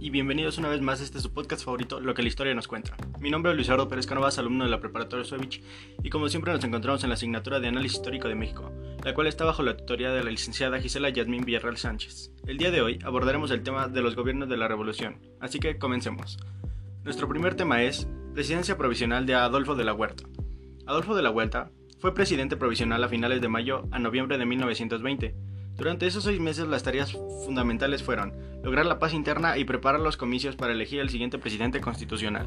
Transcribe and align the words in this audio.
y 0.00 0.08
bienvenidos 0.08 0.56
una 0.56 0.70
vez 0.70 0.80
más 0.80 1.00
a 1.00 1.04
este 1.04 1.20
su 1.20 1.30
podcast 1.34 1.62
favorito, 1.62 2.00
Lo 2.00 2.14
que 2.14 2.22
la 2.22 2.28
historia 2.28 2.54
nos 2.54 2.66
cuenta. 2.66 2.96
Mi 3.20 3.30
nombre 3.30 3.52
es 3.52 3.56
Luis 3.56 3.68
Eduardo 3.68 3.86
Pérez 3.86 4.06
Canovas, 4.06 4.38
alumno 4.38 4.64
de 4.64 4.70
la 4.70 4.80
preparatoria 4.80 5.26
Suevich, 5.26 5.62
y 6.02 6.08
como 6.08 6.30
siempre 6.30 6.54
nos 6.54 6.64
encontramos 6.64 7.04
en 7.04 7.10
la 7.10 7.16
asignatura 7.16 7.60
de 7.60 7.68
Análisis 7.68 7.98
Histórico 7.98 8.26
de 8.26 8.34
México, 8.34 8.72
la 9.04 9.12
cual 9.12 9.26
está 9.26 9.44
bajo 9.44 9.62
la 9.62 9.76
tutoría 9.76 10.10
de 10.10 10.24
la 10.24 10.30
licenciada 10.30 10.80
Gisela 10.80 11.10
Yasmín 11.10 11.44
Villarreal 11.44 11.76
Sánchez. 11.76 12.32
El 12.46 12.56
día 12.56 12.70
de 12.70 12.80
hoy 12.80 12.98
abordaremos 13.04 13.50
el 13.50 13.62
tema 13.62 13.88
de 13.88 14.00
los 14.00 14.16
gobiernos 14.16 14.48
de 14.48 14.56
la 14.56 14.68
Revolución, 14.68 15.18
así 15.38 15.58
que 15.58 15.76
comencemos. 15.76 16.38
Nuestro 17.04 17.28
primer 17.28 17.54
tema 17.54 17.82
es 17.82 18.08
Presidencia 18.32 18.78
Provisional 18.78 19.26
de 19.26 19.34
Adolfo 19.34 19.74
de 19.74 19.84
la 19.84 19.92
Huerta. 19.92 20.24
Adolfo 20.86 21.14
de 21.14 21.22
la 21.22 21.30
Huerta 21.30 21.70
fue 21.98 22.14
presidente 22.14 22.56
provisional 22.56 23.04
a 23.04 23.08
finales 23.10 23.42
de 23.42 23.48
mayo 23.48 23.86
a 23.90 23.98
noviembre 23.98 24.38
de 24.38 24.46
1920 24.46 25.34
durante 25.76 26.06
esos 26.06 26.24
seis 26.24 26.40
meses 26.40 26.68
las 26.68 26.82
tareas 26.82 27.12
fundamentales 27.44 28.02
fueron 28.02 28.34
lograr 28.62 28.86
la 28.86 28.98
paz 28.98 29.14
interna 29.14 29.56
y 29.56 29.64
preparar 29.64 30.00
los 30.00 30.16
comicios 30.16 30.56
para 30.56 30.72
elegir 30.72 31.00
al 31.00 31.08
siguiente 31.08 31.38
presidente 31.38 31.80
constitucional. 31.80 32.46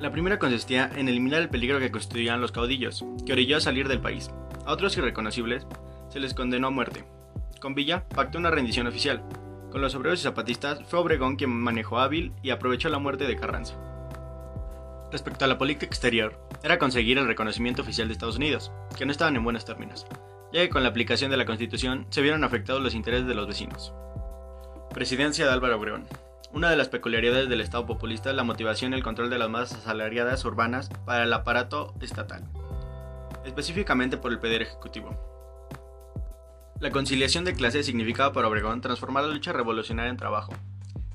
La 0.00 0.10
primera 0.10 0.38
consistía 0.38 0.90
en 0.96 1.08
eliminar 1.08 1.40
el 1.40 1.48
peligro 1.48 1.78
que 1.78 1.90
constituían 1.90 2.40
los 2.40 2.52
caudillos, 2.52 3.04
que 3.24 3.32
orilló 3.32 3.56
a 3.56 3.60
salir 3.60 3.88
del 3.88 4.00
país. 4.00 4.30
A 4.66 4.72
otros 4.72 4.96
irreconocibles 4.96 5.66
se 6.10 6.20
les 6.20 6.34
condenó 6.34 6.66
a 6.66 6.70
muerte. 6.70 7.04
Con 7.60 7.74
Villa 7.74 8.06
pactó 8.08 8.38
una 8.38 8.50
rendición 8.50 8.86
oficial. 8.86 9.22
Con 9.70 9.80
los 9.80 9.94
obreros 9.94 10.20
y 10.20 10.24
zapatistas 10.24 10.82
fue 10.88 10.98
Obregón 10.98 11.36
quien 11.36 11.50
manejó 11.50 12.00
hábil 12.00 12.32
y 12.42 12.50
aprovechó 12.50 12.88
la 12.88 12.98
muerte 12.98 13.26
de 13.26 13.36
Carranza. 13.36 13.76
Respecto 15.10 15.44
a 15.44 15.48
la 15.48 15.58
política 15.58 15.86
exterior, 15.86 16.38
era 16.62 16.78
conseguir 16.78 17.18
el 17.18 17.26
reconocimiento 17.26 17.82
oficial 17.82 18.08
de 18.08 18.12
Estados 18.12 18.36
Unidos, 18.36 18.72
que 18.98 19.06
no 19.06 19.12
estaban 19.12 19.36
en 19.36 19.44
buenos 19.44 19.64
términos 19.64 20.06
ya 20.52 20.60
que 20.60 20.68
con 20.68 20.82
la 20.82 20.90
aplicación 20.90 21.30
de 21.30 21.36
la 21.36 21.46
Constitución 21.46 22.06
se 22.10 22.20
vieron 22.20 22.44
afectados 22.44 22.82
los 22.82 22.94
intereses 22.94 23.26
de 23.26 23.34
los 23.34 23.46
vecinos. 23.46 23.94
Presidencia 24.92 25.46
de 25.46 25.52
Álvaro 25.52 25.78
Obregón. 25.78 26.06
Una 26.52 26.68
de 26.68 26.76
las 26.76 26.90
peculiaridades 26.90 27.48
del 27.48 27.62
Estado 27.62 27.86
populista 27.86 28.28
es 28.28 28.36
la 28.36 28.44
motivación 28.44 28.92
y 28.92 28.96
el 28.96 29.02
control 29.02 29.30
de 29.30 29.38
las 29.38 29.48
masas 29.48 29.78
asalariadas 29.78 30.44
urbanas 30.44 30.90
para 31.06 31.24
el 31.24 31.32
aparato 31.32 31.94
estatal, 32.02 32.46
específicamente 33.46 34.18
por 34.18 34.32
el 34.32 34.38
Poder 34.38 34.60
Ejecutivo. 34.60 35.16
La 36.78 36.90
conciliación 36.90 37.44
de 37.44 37.54
clases 37.54 37.86
significaba 37.86 38.34
para 38.34 38.48
Obregón 38.48 38.82
transformar 38.82 39.24
la 39.24 39.32
lucha 39.32 39.52
revolucionaria 39.52 40.10
en 40.10 40.18
trabajo. 40.18 40.52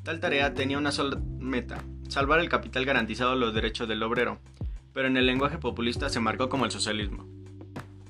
Tal 0.04 0.20
tarea 0.20 0.56
tenía 0.56 0.80
una 0.80 0.92
sola 0.92 1.20
meta, 1.38 1.84
salvar 2.10 2.40
el 2.40 2.50
capital 2.50 2.86
garantizado 2.86 3.36
los 3.36 3.54
derechos 3.54 3.88
del 3.88 4.02
obrero, 4.02 4.40
pero 4.94 5.08
en 5.08 5.18
el 5.18 5.28
lenguaje 5.28 5.60
populista 5.60 6.10
se 6.10 6.20
marcó 6.20 6.50
como 6.50 6.66
el 6.66 6.72
socialismo. 6.72 7.37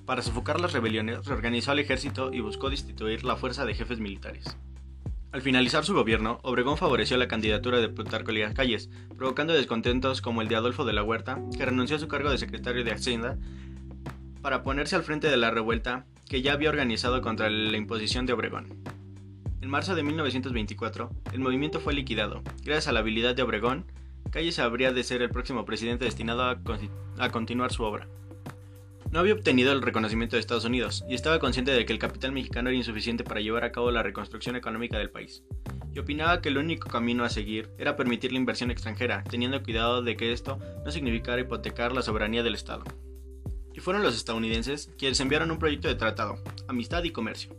Para 0.07 0.21
sofocar 0.21 0.61
las 0.61 0.71
rebeliones, 0.71 1.25
reorganizó 1.25 1.71
al 1.71 1.79
ejército 1.79 2.31
y 2.31 2.39
buscó 2.39 2.69
destituir 2.69 3.25
la 3.25 3.35
fuerza 3.35 3.65
de 3.65 3.73
jefes 3.73 3.99
militares. 3.99 4.45
Al 5.33 5.41
finalizar 5.41 5.83
su 5.83 5.93
gobierno, 5.93 6.39
Obregón 6.43 6.77
favoreció 6.77 7.17
la 7.17 7.27
candidatura 7.27 7.81
de 7.81 7.89
Plutarco 7.89 8.31
Elías 8.31 8.53
Calles, 8.53 8.89
provocando 9.17 9.51
descontentos 9.51 10.21
como 10.21 10.41
el 10.41 10.47
de 10.47 10.55
Adolfo 10.55 10.85
de 10.85 10.93
la 10.93 11.03
Huerta, 11.03 11.41
que 11.57 11.65
renunció 11.65 11.97
a 11.97 11.99
su 11.99 12.07
cargo 12.07 12.31
de 12.31 12.37
secretario 12.37 12.85
de 12.85 12.93
Hacienda 12.93 13.37
para 14.41 14.63
ponerse 14.63 14.95
al 14.95 15.03
frente 15.03 15.29
de 15.29 15.35
la 15.35 15.51
revuelta 15.51 16.05
que 16.25 16.41
ya 16.41 16.53
había 16.53 16.69
organizado 16.69 17.21
contra 17.21 17.49
la 17.49 17.75
imposición 17.75 18.25
de 18.25 18.31
Obregón. 18.31 18.81
En 19.59 19.69
marzo 19.69 19.93
de 19.93 20.03
1924, 20.03 21.09
el 21.33 21.39
movimiento 21.41 21.81
fue 21.81 21.93
liquidado. 21.93 22.43
Gracias 22.63 22.87
a 22.87 22.93
la 22.93 23.01
habilidad 23.01 23.35
de 23.35 23.43
Obregón, 23.43 23.83
Calles 24.31 24.59
habría 24.59 24.93
de 24.93 25.03
ser 25.03 25.21
el 25.21 25.31
próximo 25.31 25.65
presidente 25.65 26.05
destinado 26.05 26.43
a, 26.43 26.57
a 27.19 27.29
continuar 27.29 27.73
su 27.73 27.83
obra. 27.83 28.07
No 29.09 29.19
había 29.19 29.33
obtenido 29.33 29.71
el 29.71 29.81
reconocimiento 29.81 30.35
de 30.35 30.41
Estados 30.41 30.65
Unidos 30.65 31.05
y 31.07 31.15
estaba 31.15 31.39
consciente 31.39 31.71
de 31.71 31.85
que 31.85 31.93
el 31.93 31.99
capital 31.99 32.33
mexicano 32.33 32.69
era 32.69 32.77
insuficiente 32.77 33.23
para 33.23 33.39
llevar 33.39 33.63
a 33.63 33.71
cabo 33.71 33.89
la 33.89 34.03
reconstrucción 34.03 34.57
económica 34.57 34.97
del 34.97 35.09
país. 35.09 35.43
Y 35.93 35.99
opinaba 35.99 36.41
que 36.41 36.49
el 36.49 36.57
único 36.57 36.89
camino 36.89 37.23
a 37.23 37.29
seguir 37.29 37.69
era 37.77 37.95
permitir 37.95 38.33
la 38.33 38.37
inversión 38.37 38.69
extranjera, 38.69 39.23
teniendo 39.23 39.63
cuidado 39.63 40.01
de 40.01 40.17
que 40.17 40.33
esto 40.33 40.59
no 40.83 40.91
significara 40.91 41.41
hipotecar 41.41 41.93
la 41.93 42.01
soberanía 42.01 42.43
del 42.43 42.55
Estado. 42.55 42.83
Y 43.73 43.79
fueron 43.79 44.03
los 44.03 44.15
estadounidenses 44.15 44.91
quienes 44.97 45.19
enviaron 45.21 45.51
un 45.51 45.59
proyecto 45.59 45.87
de 45.87 45.95
tratado, 45.95 46.43
amistad 46.67 47.03
y 47.05 47.11
comercio. 47.11 47.55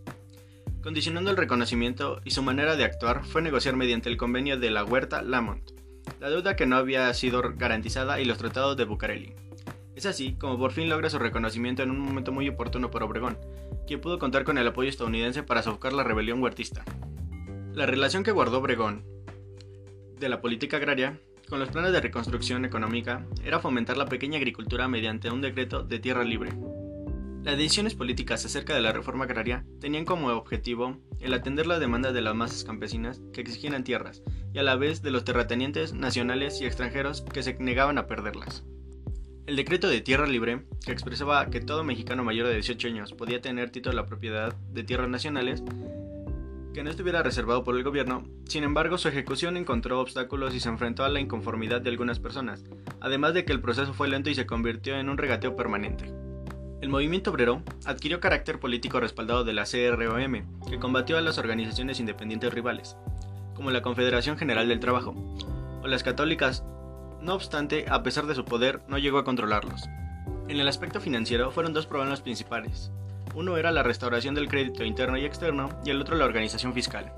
Condicionando 0.83 1.31
el 1.31 1.37
reconocimiento 1.37 2.21
y 2.25 2.31
su 2.31 2.43
manera 2.43 2.77
de 2.77 2.85
actuar 2.85 3.25
fue 3.25 3.41
negociar 3.41 3.75
mediante 3.75 4.11
el 4.11 4.19
convenio 4.19 4.59
de 4.59 4.71
la 4.71 4.85
Huerta 4.85 5.23
Lamont, 5.23 5.71
la 6.21 6.29
deuda 6.29 6.57
que 6.57 6.67
no 6.67 6.77
había 6.77 7.13
sido 7.15 7.43
garantizada 7.57 8.21
y 8.21 8.27
los 8.27 8.39
tratados 8.39 8.77
de 8.77 8.85
Bucareli. 8.85 9.35
Es 9.99 10.07
así 10.07 10.35
como 10.35 10.57
por 10.57 10.71
fin 10.71 10.89
logra 10.89 11.11
su 11.11 11.19
reconocimiento 11.19 11.83
en 11.83 11.91
un 11.91 11.99
momento 11.99 12.31
muy 12.31 12.49
oportuno 12.49 12.89
para 12.89 13.05
Obregón, 13.05 13.37
quien 13.85 14.01
pudo 14.01 14.21
contar 14.21 14.45
con 14.45 14.57
el 14.57 14.69
apoyo 14.69 14.89
estadounidense 14.89 15.43
para 15.43 15.61
sofocar 15.61 15.93
la 15.93 16.05
rebelión 16.05 16.41
huertista. 16.41 16.85
La 17.73 17.85
relación 17.85 18.23
que 18.23 18.31
guardó 18.31 18.59
Obregón 18.59 19.05
de 20.21 20.29
la 20.29 20.41
política 20.41 20.77
agraria 20.77 21.19
con 21.49 21.59
los 21.59 21.71
planes 21.71 21.91
de 21.91 22.01
reconstrucción 22.01 22.65
económica 22.65 23.27
era 23.43 23.59
fomentar 23.59 23.97
la 23.97 24.07
pequeña 24.07 24.37
agricultura 24.37 24.87
mediante 24.87 25.33
un 25.33 25.41
decreto 25.41 25.83
de 25.83 25.99
tierra 25.99 26.23
libre. 26.23 26.53
Las 27.43 27.57
decisiones 27.57 27.97
políticas 27.97 28.45
acerca 28.45 28.77
de 28.77 28.83
la 28.83 28.93
reforma 28.93 29.25
agraria 29.25 29.67
tenían 29.81 30.05
como 30.05 30.29
objetivo 30.29 30.97
el 31.19 31.35
atender 31.35 31.67
las 31.67 31.81
demandas 31.81 32.15
de 32.15 32.21
las 32.21 32.37
masas 32.37 32.63
campesinas 32.63 33.21
que 33.33 33.41
exigían 33.41 33.83
tierras 33.83 34.23
y 34.55 34.61
a 34.61 34.63
la 34.63 34.77
vez 34.77 35.03
de 35.03 35.11
los 35.11 35.25
terratenientes 35.25 35.93
nacionales 35.93 36.61
y 36.61 36.67
extranjeros 36.67 37.23
que 37.23 37.43
se 37.43 37.55
negaban 37.55 37.99
a 37.99 38.07
perderlas. 38.07 38.63
El 39.49 39.57
decreto 39.57 39.89
de 39.89 40.03
tierra 40.03 40.27
libre, 40.27 40.61
que 40.85 40.93
expresaba 40.93 41.49
que 41.49 41.63
todo 41.63 41.83
mexicano 41.83 42.23
mayor 42.23 42.49
de 42.49 42.53
18 42.53 42.89
años 42.89 43.15
podía 43.15 43.41
tener 43.41 43.71
título 43.71 43.93
de 43.93 44.03
la 44.03 44.07
propiedad 44.07 44.55
de 44.75 44.85
tierras 44.85 45.09
nacionales, 45.09 45.63
que 46.75 46.83
no 46.83 46.91
estuviera 46.91 47.23
reservado 47.23 47.65
por 47.65 47.75
el 47.75 47.83
gobierno, 47.83 48.29
sin 48.47 48.63
embargo 48.63 48.99
su 48.99 49.09
ejecución 49.09 49.57
encontró 49.57 50.03
obstáculos 50.03 50.55
y 50.55 50.61
se 50.61 50.69
enfrentó 50.69 51.03
a 51.03 51.09
la 51.09 51.21
inconformidad 51.21 51.81
de 51.81 51.89
algunas 51.89 52.19
personas, 52.19 52.63
además 53.01 53.33
de 53.33 53.47
que 53.47 53.53
el 53.53 53.63
proceso 53.63 53.95
fue 53.95 54.09
lento 54.09 54.29
y 54.29 54.35
se 54.35 54.45
convirtió 54.45 54.99
en 54.99 55.09
un 55.09 55.17
regateo 55.17 55.57
permanente. 55.57 56.13
El 56.83 56.91
movimiento 56.91 57.31
obrero 57.31 57.63
adquirió 57.87 58.21
carácter 58.21 58.61
político 58.61 59.01
respaldado 59.01 59.45
de 59.45 59.55
la 59.55 59.65
CROM, 59.65 60.43
que 60.69 60.79
combatió 60.79 61.17
a 61.17 61.23
las 61.23 61.39
organizaciones 61.39 62.01
independientes 62.01 62.53
rivales, 62.53 62.99
como 63.55 63.71
la 63.71 63.81
Confederación 63.81 64.37
General 64.37 64.69
del 64.69 64.79
Trabajo, 64.79 65.15
o 65.83 65.87
las 65.87 66.03
católicas 66.03 66.65
no 67.21 67.35
obstante, 67.35 67.87
a 67.89 68.03
pesar 68.03 68.27
de 68.27 68.35
su 68.35 68.45
poder, 68.45 68.81
no 68.89 68.99
llegó 68.99 69.19
a 69.19 69.25
controlarlos. 69.25 69.89
En 70.49 70.61
el 70.61 70.69
aspecto 70.69 71.01
financiero 71.01 71.51
fueron 71.51 71.75
dos 71.75 71.87
problemas 71.87 72.21
principales. 72.21 72.91
Uno 73.35 73.57
era 73.57 73.71
la 73.71 73.83
restauración 73.83 74.35
del 74.35 74.49
crédito 74.49 74.85
interno 74.85 75.19
y 75.19 75.25
externo 75.25 75.69
y 75.85 75.91
el 75.91 76.01
otro 76.01 76.17
la 76.17 76.25
organización 76.25 76.73
fiscal. 76.73 77.13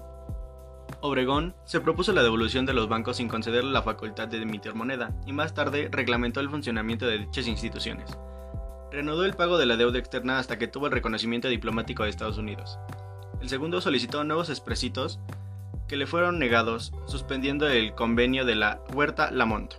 Obregón 1.02 1.54
se 1.64 1.80
propuso 1.80 2.12
la 2.12 2.22
devolución 2.22 2.66
de 2.66 2.74
los 2.74 2.88
bancos 2.88 3.18
sin 3.18 3.28
concederle 3.28 3.70
la 3.70 3.82
facultad 3.82 4.28
de 4.28 4.42
emitir 4.42 4.74
moneda 4.74 5.12
y 5.26 5.32
más 5.32 5.54
tarde 5.54 5.88
reglamentó 5.90 6.40
el 6.40 6.50
funcionamiento 6.50 7.06
de 7.06 7.18
dichas 7.18 7.46
instituciones. 7.46 8.18
Reanudó 8.90 9.24
el 9.24 9.34
pago 9.34 9.56
de 9.56 9.66
la 9.66 9.76
deuda 9.76 9.98
externa 9.98 10.38
hasta 10.38 10.58
que 10.58 10.66
tuvo 10.66 10.86
el 10.86 10.92
reconocimiento 10.92 11.48
diplomático 11.48 12.02
de 12.02 12.10
Estados 12.10 12.38
Unidos. 12.38 12.78
El 13.40 13.48
segundo 13.48 13.80
solicitó 13.80 14.24
nuevos 14.24 14.50
expresitos 14.50 15.20
que 15.88 15.96
le 15.96 16.06
fueron 16.06 16.38
negados, 16.38 16.92
suspendiendo 17.06 17.68
el 17.68 17.94
convenio 17.94 18.44
de 18.44 18.56
la 18.56 18.80
Huerta 18.92 19.30
Lamont. 19.30 19.74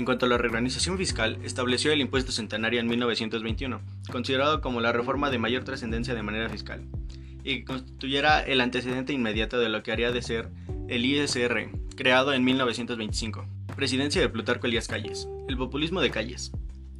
En 0.00 0.06
cuanto 0.06 0.24
a 0.24 0.30
la 0.30 0.38
reorganización 0.38 0.96
fiscal, 0.96 1.36
estableció 1.44 1.92
el 1.92 2.00
impuesto 2.00 2.32
centenario 2.32 2.80
en 2.80 2.86
1921, 2.86 3.82
considerado 4.10 4.62
como 4.62 4.80
la 4.80 4.92
reforma 4.92 5.28
de 5.28 5.36
mayor 5.36 5.64
trascendencia 5.64 6.14
de 6.14 6.22
manera 6.22 6.48
fiscal, 6.48 6.86
y 7.44 7.64
constituyera 7.64 8.40
el 8.40 8.62
antecedente 8.62 9.12
inmediato 9.12 9.58
de 9.58 9.68
lo 9.68 9.82
que 9.82 9.92
haría 9.92 10.10
de 10.10 10.22
ser 10.22 10.48
el 10.88 11.04
ISR, 11.04 11.68
creado 11.96 12.32
en 12.32 12.44
1925. 12.44 13.44
Presidencia 13.76 14.22
de 14.22 14.30
Plutarco 14.30 14.66
Elías 14.66 14.88
Calles. 14.88 15.28
El 15.50 15.58
populismo 15.58 16.00
de 16.00 16.10
Calles. 16.10 16.50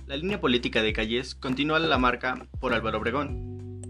La 0.07 0.19
línea 0.19 0.39
política 0.39 0.83
de 0.83 0.93
Calles 0.93 1.35
continúa 1.35 1.79
la 1.79 1.97
marca 1.97 2.49
por 2.61 2.75
Álvaro 2.75 2.99
Obregón, 2.99 3.81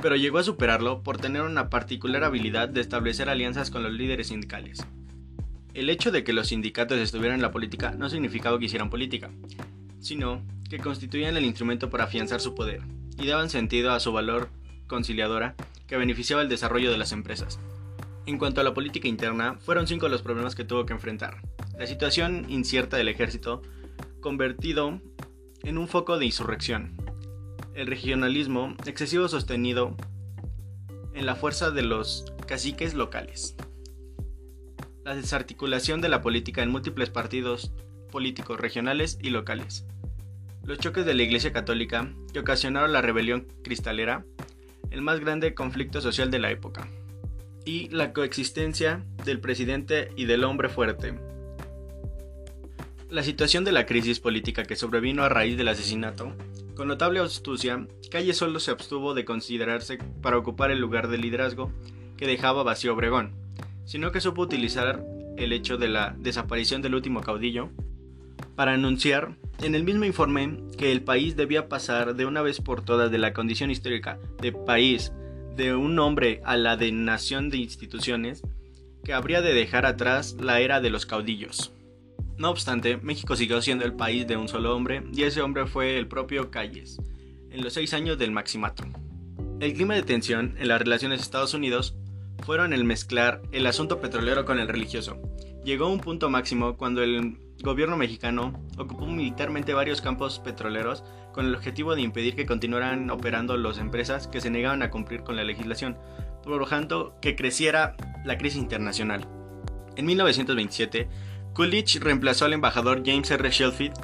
pero 0.00 0.14
llegó 0.14 0.38
a 0.38 0.44
superarlo 0.44 1.02
por 1.02 1.18
tener 1.18 1.42
una 1.42 1.70
particular 1.70 2.22
habilidad 2.22 2.68
de 2.68 2.82
establecer 2.82 3.28
alianzas 3.28 3.68
con 3.72 3.82
los 3.82 3.92
líderes 3.92 4.28
sindicales. 4.28 4.86
El 5.72 5.88
hecho 5.88 6.10
de 6.10 6.24
que 6.24 6.32
los 6.32 6.48
sindicatos 6.48 6.98
estuvieran 6.98 7.36
en 7.36 7.42
la 7.42 7.52
política 7.52 7.92
no 7.92 8.10
significaba 8.10 8.58
que 8.58 8.64
hicieran 8.64 8.90
política, 8.90 9.30
sino 10.00 10.42
que 10.68 10.78
constituían 10.78 11.36
el 11.36 11.44
instrumento 11.44 11.90
para 11.90 12.04
afianzar 12.04 12.40
su 12.40 12.56
poder 12.56 12.82
y 13.18 13.26
daban 13.26 13.50
sentido 13.50 13.92
a 13.92 14.00
su 14.00 14.12
valor 14.12 14.48
conciliadora 14.88 15.54
que 15.86 15.96
beneficiaba 15.96 16.42
el 16.42 16.48
desarrollo 16.48 16.90
de 16.90 16.98
las 16.98 17.12
empresas. 17.12 17.60
En 18.26 18.38
cuanto 18.38 18.60
a 18.60 18.64
la 18.64 18.74
política 18.74 19.06
interna, 19.06 19.58
fueron 19.60 19.86
cinco 19.86 20.08
los 20.08 20.22
problemas 20.22 20.56
que 20.56 20.64
tuvo 20.64 20.86
que 20.86 20.92
enfrentar. 20.92 21.40
La 21.78 21.86
situación 21.86 22.46
incierta 22.48 22.96
del 22.96 23.08
ejército, 23.08 23.62
convertido 24.20 25.00
en 25.62 25.78
un 25.78 25.86
foco 25.86 26.18
de 26.18 26.26
insurrección. 26.26 26.96
El 27.74 27.86
regionalismo 27.86 28.74
excesivo 28.86 29.28
sostenido 29.28 29.96
en 31.14 31.26
la 31.26 31.36
fuerza 31.36 31.70
de 31.70 31.82
los 31.82 32.24
caciques 32.46 32.94
locales 32.94 33.56
la 35.04 35.14
desarticulación 35.14 36.00
de 36.00 36.08
la 36.08 36.20
política 36.20 36.62
en 36.62 36.70
múltiples 36.70 37.10
partidos 37.10 37.72
políticos 38.10 38.60
regionales 38.60 39.18
y 39.22 39.30
locales, 39.30 39.86
los 40.64 40.78
choques 40.78 41.06
de 41.06 41.14
la 41.14 41.22
Iglesia 41.22 41.52
Católica 41.52 42.12
que 42.32 42.40
ocasionaron 42.40 42.92
la 42.92 43.02
rebelión 43.02 43.46
cristalera, 43.62 44.24
el 44.90 45.02
más 45.02 45.20
grande 45.20 45.54
conflicto 45.54 46.00
social 46.00 46.30
de 46.30 46.38
la 46.38 46.50
época. 46.50 46.88
y 47.64 47.88
la 47.90 48.14
coexistencia 48.14 49.04
del 49.24 49.38
presidente 49.38 50.10
y 50.16 50.24
del 50.24 50.44
hombre 50.44 50.70
fuerte. 50.70 51.14
La 53.10 53.22
situación 53.22 53.64
de 53.64 53.72
la 53.72 53.86
crisis 53.86 54.18
política 54.18 54.64
que 54.64 54.76
sobrevino 54.76 55.24
a 55.24 55.28
raíz 55.28 55.58
del 55.58 55.68
asesinato, 55.68 56.32
con 56.74 56.88
notable 56.88 57.20
astucia, 57.20 57.86
Calle 58.10 58.32
solo 58.32 58.60
se 58.60 58.70
abstuvo 58.70 59.14
de 59.14 59.24
considerarse 59.24 59.98
para 60.22 60.38
ocupar 60.38 60.70
el 60.70 60.80
lugar 60.80 61.08
de 61.08 61.18
liderazgo 61.18 61.70
que 62.16 62.26
dejaba 62.26 62.62
vacío 62.62 62.94
Obregón, 62.94 63.34
sino 63.90 64.12
que 64.12 64.20
supo 64.20 64.42
utilizar 64.42 65.04
el 65.36 65.52
hecho 65.52 65.76
de 65.76 65.88
la 65.88 66.14
desaparición 66.16 66.80
del 66.80 66.94
último 66.94 67.22
caudillo 67.22 67.70
para 68.54 68.74
anunciar 68.74 69.36
en 69.62 69.74
el 69.74 69.82
mismo 69.82 70.04
informe 70.04 70.60
que 70.78 70.92
el 70.92 71.02
país 71.02 71.34
debía 71.34 71.68
pasar 71.68 72.14
de 72.14 72.24
una 72.24 72.40
vez 72.40 72.60
por 72.60 72.84
todas 72.84 73.10
de 73.10 73.18
la 73.18 73.32
condición 73.32 73.68
histórica 73.68 74.20
de 74.40 74.52
país 74.52 75.10
de 75.56 75.74
un 75.74 75.98
hombre 75.98 76.40
a 76.44 76.56
la 76.56 76.76
de 76.76 76.92
nación 76.92 77.50
de 77.50 77.56
instituciones, 77.56 78.44
que 79.02 79.12
habría 79.12 79.42
de 79.42 79.54
dejar 79.54 79.86
atrás 79.86 80.36
la 80.40 80.60
era 80.60 80.80
de 80.80 80.90
los 80.90 81.04
caudillos. 81.04 81.72
No 82.38 82.50
obstante, 82.50 82.96
México 82.98 83.34
siguió 83.34 83.60
siendo 83.60 83.84
el 83.84 83.94
país 83.94 84.24
de 84.24 84.36
un 84.36 84.46
solo 84.46 84.76
hombre 84.76 85.02
y 85.12 85.24
ese 85.24 85.42
hombre 85.42 85.66
fue 85.66 85.98
el 85.98 86.06
propio 86.06 86.52
Calles, 86.52 87.00
en 87.50 87.64
los 87.64 87.72
seis 87.72 87.92
años 87.92 88.18
del 88.18 88.30
maximato. 88.30 88.84
El 89.58 89.74
clima 89.74 89.94
de 89.94 90.04
tensión 90.04 90.54
en 90.60 90.68
las 90.68 90.80
relaciones 90.80 91.22
Estados 91.22 91.54
Unidos 91.54 91.96
fueron 92.44 92.72
el 92.72 92.84
mezclar 92.84 93.42
el 93.52 93.66
asunto 93.66 94.00
petrolero 94.00 94.44
con 94.44 94.58
el 94.58 94.68
religioso. 94.68 95.18
Llegó 95.64 95.88
un 95.88 96.00
punto 96.00 96.30
máximo 96.30 96.76
cuando 96.76 97.02
el 97.02 97.38
gobierno 97.62 97.96
mexicano 97.96 98.52
ocupó 98.78 99.06
militarmente 99.06 99.74
varios 99.74 100.00
campos 100.00 100.38
petroleros 100.38 101.04
con 101.32 101.46
el 101.46 101.54
objetivo 101.54 101.94
de 101.94 102.02
impedir 102.02 102.34
que 102.34 102.46
continuaran 102.46 103.10
operando 103.10 103.56
las 103.56 103.78
empresas 103.78 104.26
que 104.26 104.40
se 104.40 104.50
negaban 104.50 104.82
a 104.82 104.90
cumplir 104.90 105.22
con 105.22 105.36
la 105.36 105.44
legislación, 105.44 105.98
provocando 106.42 107.14
que 107.20 107.36
creciera 107.36 107.96
la 108.24 108.38
crisis 108.38 108.60
internacional. 108.60 109.28
En 109.96 110.06
1927, 110.06 111.08
Coolidge 111.52 112.00
reemplazó 112.00 112.46
al 112.46 112.54
embajador 112.54 113.02
James 113.04 113.30
R. 113.30 113.50
Shelfield, 113.50 113.94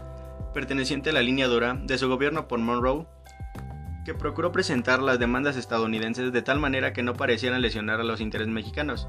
perteneciente 0.52 1.10
a 1.10 1.12
la 1.12 1.22
línea 1.22 1.48
dura 1.48 1.74
de 1.74 1.98
su 1.98 2.08
gobierno 2.08 2.48
por 2.48 2.58
Monroe, 2.58 3.06
que 4.06 4.14
procuró 4.14 4.52
presentar 4.52 5.02
las 5.02 5.18
demandas 5.18 5.56
estadounidenses 5.56 6.32
de 6.32 6.40
tal 6.40 6.60
manera 6.60 6.92
que 6.92 7.02
no 7.02 7.14
parecieran 7.14 7.60
lesionar 7.60 8.00
a 8.00 8.04
los 8.04 8.20
intereses 8.20 8.52
mexicanos, 8.52 9.08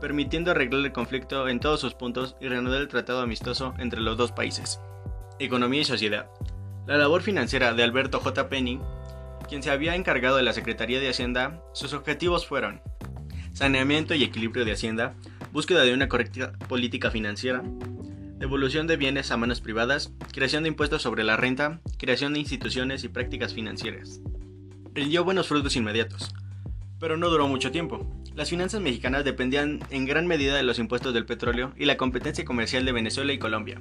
permitiendo 0.00 0.50
arreglar 0.50 0.86
el 0.86 0.92
conflicto 0.92 1.48
en 1.48 1.60
todos 1.60 1.80
sus 1.80 1.92
puntos 1.92 2.34
y 2.40 2.48
reanudar 2.48 2.80
el 2.80 2.88
tratado 2.88 3.20
amistoso 3.20 3.74
entre 3.78 4.00
los 4.00 4.16
dos 4.16 4.32
países. 4.32 4.80
Economía 5.38 5.82
y 5.82 5.84
sociedad. 5.84 6.30
La 6.86 6.96
labor 6.96 7.20
financiera 7.20 7.74
de 7.74 7.82
Alberto 7.82 8.20
J. 8.20 8.48
Penny, 8.48 8.80
quien 9.50 9.62
se 9.62 9.70
había 9.70 9.94
encargado 9.96 10.38
de 10.38 10.42
la 10.44 10.54
Secretaría 10.54 10.98
de 10.98 11.10
Hacienda, 11.10 11.62
sus 11.74 11.92
objetivos 11.92 12.46
fueron 12.46 12.80
saneamiento 13.52 14.14
y 14.14 14.24
equilibrio 14.24 14.64
de 14.64 14.72
Hacienda, 14.72 15.14
búsqueda 15.52 15.82
de 15.82 15.92
una 15.92 16.08
correcta 16.08 16.52
política 16.68 17.10
financiera, 17.10 17.62
devolución 18.42 18.88
de 18.88 18.96
bienes 18.96 19.30
a 19.30 19.36
manos 19.36 19.60
privadas, 19.60 20.12
creación 20.32 20.64
de 20.64 20.68
impuestos 20.70 21.00
sobre 21.00 21.22
la 21.22 21.36
renta, 21.36 21.80
creación 21.96 22.32
de 22.32 22.40
instituciones 22.40 23.04
y 23.04 23.08
prácticas 23.08 23.54
financieras. 23.54 24.20
Rindió 24.92 25.22
buenos 25.22 25.46
frutos 25.46 25.76
inmediatos, 25.76 26.34
pero 26.98 27.16
no 27.16 27.30
duró 27.30 27.46
mucho 27.46 27.70
tiempo. 27.70 28.04
Las 28.34 28.50
finanzas 28.50 28.80
mexicanas 28.80 29.24
dependían 29.24 29.78
en 29.90 30.06
gran 30.06 30.26
medida 30.26 30.56
de 30.56 30.64
los 30.64 30.80
impuestos 30.80 31.14
del 31.14 31.24
petróleo 31.24 31.72
y 31.76 31.84
la 31.84 31.96
competencia 31.96 32.44
comercial 32.44 32.84
de 32.84 32.90
Venezuela 32.90 33.32
y 33.32 33.38
Colombia. 33.38 33.80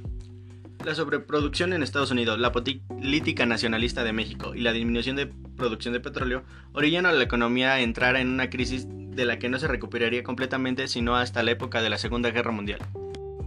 La 0.86 0.94
sobreproducción 0.94 1.74
en 1.74 1.82
Estados 1.82 2.12
Unidos, 2.12 2.38
la 2.38 2.52
política 2.52 3.48
nacionalista 3.48 4.04
de 4.04 4.14
México 4.14 4.54
y 4.54 4.62
la 4.62 4.74
disminución 4.74 5.16
de 5.16 5.26
producción 5.26 5.96
de 5.96 6.02
petróleo 6.02 6.44
orillaron 6.74 7.08
a 7.08 7.14
la 7.14 7.24
economía 7.24 7.74
a 7.74 7.82
entrar 7.82 8.16
en 8.16 8.28
una 8.28 8.52
crisis 8.52 8.86
de 8.88 9.26
la 9.26 9.40
que 9.40 9.50
no 9.50 9.58
se 9.58 9.68
recuperaría 9.68 10.22
completamente 10.22 10.88
sino 10.88 11.16
hasta 11.16 11.42
la 11.42 11.50
época 11.50 11.82
de 11.82 11.90
la 11.90 11.98
Segunda 11.98 12.30
Guerra 12.30 12.52
Mundial. 12.52 12.80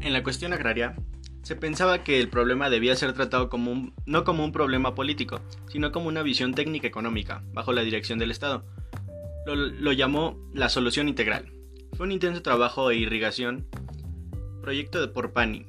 En 0.05 0.13
la 0.13 0.23
cuestión 0.23 0.53
agraria, 0.53 0.95
se 1.43 1.57
pensaba 1.57 2.05
que 2.05 2.21
el 2.21 2.29
problema 2.29 2.69
debía 2.69 2.95
ser 2.95 3.15
tratado 3.15 3.49
como 3.49 3.91
no 4.05 4.25
como 4.25 4.45
un 4.45 4.53
problema 4.53 4.95
político, 4.95 5.41
sino 5.71 5.93
como 5.93 6.09
una 6.09 6.23
visión 6.23 6.53
técnica 6.53 6.87
económica, 6.87 7.43
bajo 7.55 7.73
la 7.73 7.81
dirección 7.81 8.19
del 8.19 8.31
Estado. 8.31 8.67
Lo, 9.47 9.93
llamó 9.93 10.39
la 10.53 10.69
solución 10.69 11.09
integral. 11.09 11.55
Fue 11.95 12.05
un 12.05 12.13
intenso 12.13 12.43
trabajo 12.43 12.87
de 12.87 12.97
irrigación, 12.97 13.67
proyecto 14.61 15.01
de 15.01 15.09
Porpani, 15.09 15.65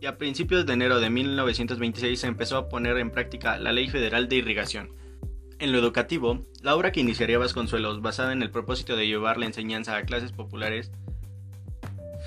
y 0.00 0.06
a 0.06 0.18
principios 0.18 0.66
de 0.66 0.72
enero 0.72 1.00
de 1.00 1.10
1926 1.10 2.20
se 2.20 2.28
empezó 2.28 2.56
a 2.56 2.68
poner 2.68 2.96
en 2.98 3.10
práctica 3.10 3.58
la 3.58 3.72
Ley 3.72 3.88
Federal 3.88 4.28
de 4.28 4.36
Irrigación. 4.36 4.94
En 5.58 5.72
lo 5.72 5.78
educativo, 5.78 6.46
la 6.62 6.76
obra 6.76 6.92
que 6.92 7.00
iniciaría 7.00 7.38
Vasconcelos, 7.38 8.02
basada 8.02 8.32
en 8.32 8.42
el 8.42 8.52
propósito 8.52 8.94
de 8.94 9.08
llevar 9.08 9.36
la 9.36 9.46
enseñanza 9.46 9.96
a 9.96 10.04
clases 10.04 10.30
populares, 10.30 10.92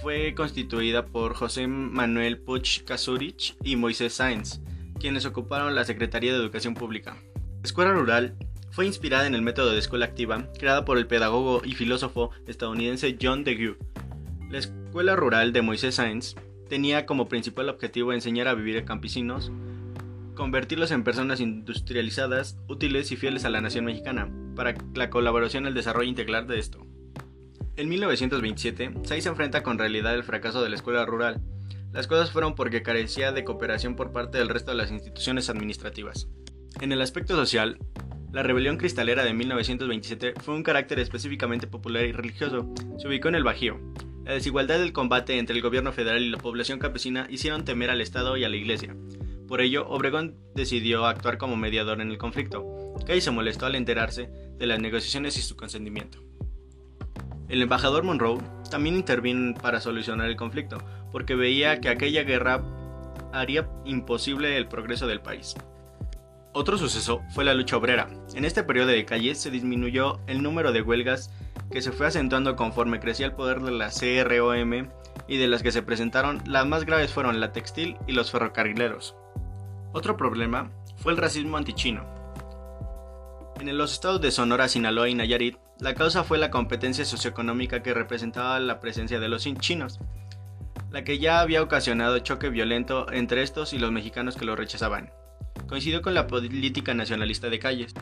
fue 0.02 0.34
constituida 0.36 1.06
por 1.06 1.34
José 1.34 1.68
Manuel 1.68 2.38
Puch 2.38 2.84
Kasurich 2.84 3.58
y 3.64 3.76
Moisés 3.76 4.14
Sáenz, 4.14 4.62
quienes 5.00 5.26
ocuparon 5.26 5.76
la 5.76 5.86
Secretaría 5.86 6.32
de 6.32 6.40
Educación 6.40 6.76
Pública. 6.76 7.18
La 7.36 7.64
escuela 7.64 7.92
rural 7.92 8.36
fue 8.72 8.86
inspirada 8.86 9.26
en 9.26 9.34
el 9.34 9.42
método 9.42 9.72
de 9.72 9.80
escuela 9.80 10.06
activa, 10.06 10.52
creada 10.58 10.86
por 10.86 10.98
el 10.98 11.08
pedagogo 11.08 11.62
y 11.66 11.74
filósofo 11.74 12.32
estadounidense 12.46 13.18
John 13.20 13.44
Dewey. 13.44 13.76
La 14.52 14.60
escuela 14.60 15.16
rural 15.16 15.52
de 15.52 15.64
Moisés 15.64 15.96
Sáenz 15.96 16.36
tenía 16.70 17.06
como 17.06 17.28
principal 17.28 17.70
objetivo 17.70 18.14
enseñar 18.14 18.48
a 18.48 18.54
vivir 18.54 18.78
a 18.78 18.86
campesinos, 18.86 19.52
convertirlos 20.36 20.92
en 20.92 21.04
personas 21.04 21.40
industrializadas, 21.40 22.58
útiles 22.68 23.12
y 23.12 23.16
fieles 23.18 23.46
a 23.46 23.50
la 23.50 23.62
nación 23.62 23.86
mexicana, 23.86 24.30
para 24.56 24.76
la 24.94 25.10
colaboración 25.10 25.66
y 25.66 25.68
el 25.70 25.74
desarrollo 25.74 26.10
integral 26.10 26.48
de 26.48 26.60
esto. 26.60 26.87
En 27.78 27.90
1927, 27.90 28.92
Say 29.04 29.22
se 29.22 29.30
enfrenta 29.30 29.62
con 29.62 29.78
realidad 29.78 30.16
el 30.16 30.24
fracaso 30.24 30.64
de 30.64 30.70
la 30.70 30.76
escuela 30.76 31.06
rural. 31.06 31.40
Las 31.94 32.08
cosas 32.08 32.32
fueron 32.32 32.56
porque 32.56 32.82
carecía 32.82 33.32
de 33.32 33.44
cooperación 33.44 33.96
por 33.96 34.12
parte 34.12 34.40
del 34.40 34.50
resto 34.50 34.72
de 34.72 34.78
las 34.78 34.90
instituciones 34.90 35.48
administrativas. 35.48 36.28
En 36.82 36.92
el 36.92 37.04
aspecto 37.04 37.36
social, 37.36 37.78
la 38.32 38.42
rebelión 38.42 38.78
cristalera 38.78 39.24
de 39.24 39.36
1927 39.36 40.34
fue 40.42 40.56
un 40.56 40.64
carácter 40.64 40.98
específicamente 40.98 41.68
popular 41.68 42.04
y 42.04 42.14
religioso. 42.14 42.74
Se 42.98 43.08
ubicó 43.08 43.28
en 43.28 43.36
el 43.36 43.44
Bajío, 43.44 43.80
la 44.26 44.34
desigualdad 44.34 44.80
del 44.80 44.92
combate 44.92 45.38
entre 45.38 45.56
el 45.56 45.62
gobierno 45.62 45.94
federal 45.94 46.24
y 46.24 46.30
la 46.30 46.40
población 46.40 46.80
campesina 46.80 47.28
hicieron 47.30 47.64
temer 47.64 47.92
al 47.92 48.02
Estado 48.02 48.38
y 48.38 48.44
a 48.44 48.50
la 48.50 48.56
Iglesia. 48.56 48.96
Por 49.48 49.62
ello, 49.62 49.88
Obregón 49.88 50.36
decidió 50.56 51.06
actuar 51.06 51.38
como 51.38 51.56
mediador 51.56 52.02
en 52.02 52.10
el 52.10 52.18
conflicto. 52.18 52.66
Kay 53.06 53.22
se 53.22 53.30
molestó 53.30 53.68
al 53.68 53.76
enterarse 53.76 54.32
de 54.58 54.66
las 54.66 54.80
negociaciones 54.80 55.38
y 55.38 55.44
su 55.44 55.56
consentimiento. 55.56 56.27
El 57.49 57.61
embajador 57.61 58.04
Monroe 58.04 58.42
también 58.69 58.95
intervino 58.95 59.54
para 59.54 59.80
solucionar 59.80 60.27
el 60.27 60.35
conflicto, 60.35 60.80
porque 61.11 61.35
veía 61.35 61.80
que 61.80 61.89
aquella 61.89 62.23
guerra 62.23 62.61
haría 63.31 63.68
imposible 63.85 64.57
el 64.57 64.68
progreso 64.68 65.07
del 65.07 65.21
país. 65.21 65.56
Otro 66.54 66.77
suceso 66.77 67.21
fue 67.33 67.45
la 67.45 67.54
lucha 67.54 67.77
obrera. 67.77 68.09
En 68.33 68.44
este 68.44 68.63
periodo 68.63 68.87
de 68.87 69.06
calles 69.06 69.39
se 69.39 69.51
disminuyó 69.51 70.19
el 70.27 70.42
número 70.42 70.71
de 70.71 70.81
huelgas 70.81 71.31
que 71.71 71.81
se 71.81 71.92
fue 71.92 72.07
acentuando 72.07 72.56
conforme 72.56 72.99
crecía 72.99 73.27
el 73.27 73.33
poder 73.33 73.61
de 73.61 73.71
la 73.71 73.89
CROM 73.92 74.89
y 75.27 75.37
de 75.37 75.47
las 75.47 75.61
que 75.61 75.71
se 75.71 75.83
presentaron, 75.83 76.42
las 76.45 76.66
más 76.66 76.85
graves 76.85 77.11
fueron 77.11 77.39
la 77.39 77.51
textil 77.51 77.97
y 78.07 78.13
los 78.13 78.31
ferrocarrileros. 78.31 79.16
Otro 79.94 80.18
problema 80.18 80.71
fue 80.97 81.11
el 81.11 81.18
racismo 81.18 81.57
antichino. 81.57 82.17
En 83.59 83.76
los 83.76 83.94
estados 83.94 84.21
de 84.21 84.31
Sonora, 84.31 84.68
Sinaloa 84.68 85.09
y 85.09 85.16
Nayarit, 85.16 85.57
la 85.80 85.95
causa 85.95 86.23
fue 86.23 86.37
la 86.37 86.52
competencia 86.52 87.06
socioeconómica 87.06 87.81
que 87.81 87.94
representaba 87.94 88.59
la 88.59 88.80
presencia 88.80 89.19
de 89.19 89.30
los 89.30 89.47
chinos, 89.59 89.99
la 90.92 91.04
que 91.04 91.18
ya 91.18 91.40
había 91.40 91.64
ocasionado 91.64 92.19
choque 92.19 92.49
violento 92.49 93.11
entre 93.11 93.42
estos 93.42 93.73
y 93.73 93.80
los 93.80 93.92
mexicanos 93.92 94.37
que 94.37 94.45
lo 94.45 94.56
rechazaban. 94.56 95.11
Coincidió 95.68 96.04
con 96.04 96.14
la 96.14 96.28
política 96.28 96.94
nacionalista 96.94 97.49
de 97.49 97.59
calles. 97.59 97.94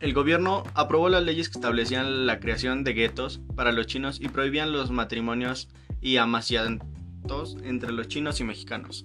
El 0.00 0.12
gobierno 0.12 0.64
aprobó 0.74 1.08
las 1.08 1.22
leyes 1.22 1.48
que 1.48 1.58
establecían 1.58 2.26
la 2.26 2.40
creación 2.40 2.82
de 2.82 2.92
guetos 2.92 3.40
para 3.54 3.72
los 3.72 3.86
chinos 3.86 4.20
y 4.20 4.28
prohibían 4.28 4.72
los 4.72 4.90
matrimonios 4.90 5.68
y 6.00 6.16
amaciatos 6.16 7.56
entre 7.62 7.92
los 7.92 8.08
chinos 8.08 8.40
y 8.40 8.44
mexicanos. 8.44 9.04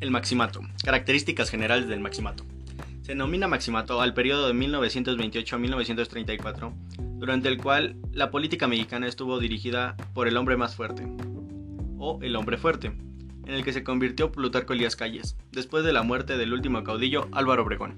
El 0.00 0.10
maximato. 0.10 0.62
Características 0.82 1.50
generales 1.50 1.88
del 1.88 2.00
maximato. 2.00 2.44
Se 3.10 3.14
denomina 3.14 3.48
maximato 3.48 4.00
al 4.00 4.14
periodo 4.14 4.46
de 4.46 4.54
1928 4.54 5.56
a 5.56 5.58
1934, 5.58 6.72
durante 7.18 7.48
el 7.48 7.58
cual 7.58 7.96
la 8.12 8.30
política 8.30 8.68
mexicana 8.68 9.08
estuvo 9.08 9.40
dirigida 9.40 9.96
por 10.14 10.28
el 10.28 10.36
hombre 10.36 10.56
más 10.56 10.76
fuerte, 10.76 11.08
o 11.98 12.20
el 12.22 12.36
hombre 12.36 12.56
fuerte, 12.56 12.92
en 13.46 13.52
el 13.52 13.64
que 13.64 13.72
se 13.72 13.82
convirtió 13.82 14.30
Plutarco 14.30 14.74
Elías 14.74 14.94
Calles, 14.94 15.36
después 15.50 15.82
de 15.82 15.92
la 15.92 16.04
muerte 16.04 16.36
del 16.36 16.52
último 16.52 16.84
caudillo 16.84 17.26
Álvaro 17.32 17.64
Obregón. 17.64 17.96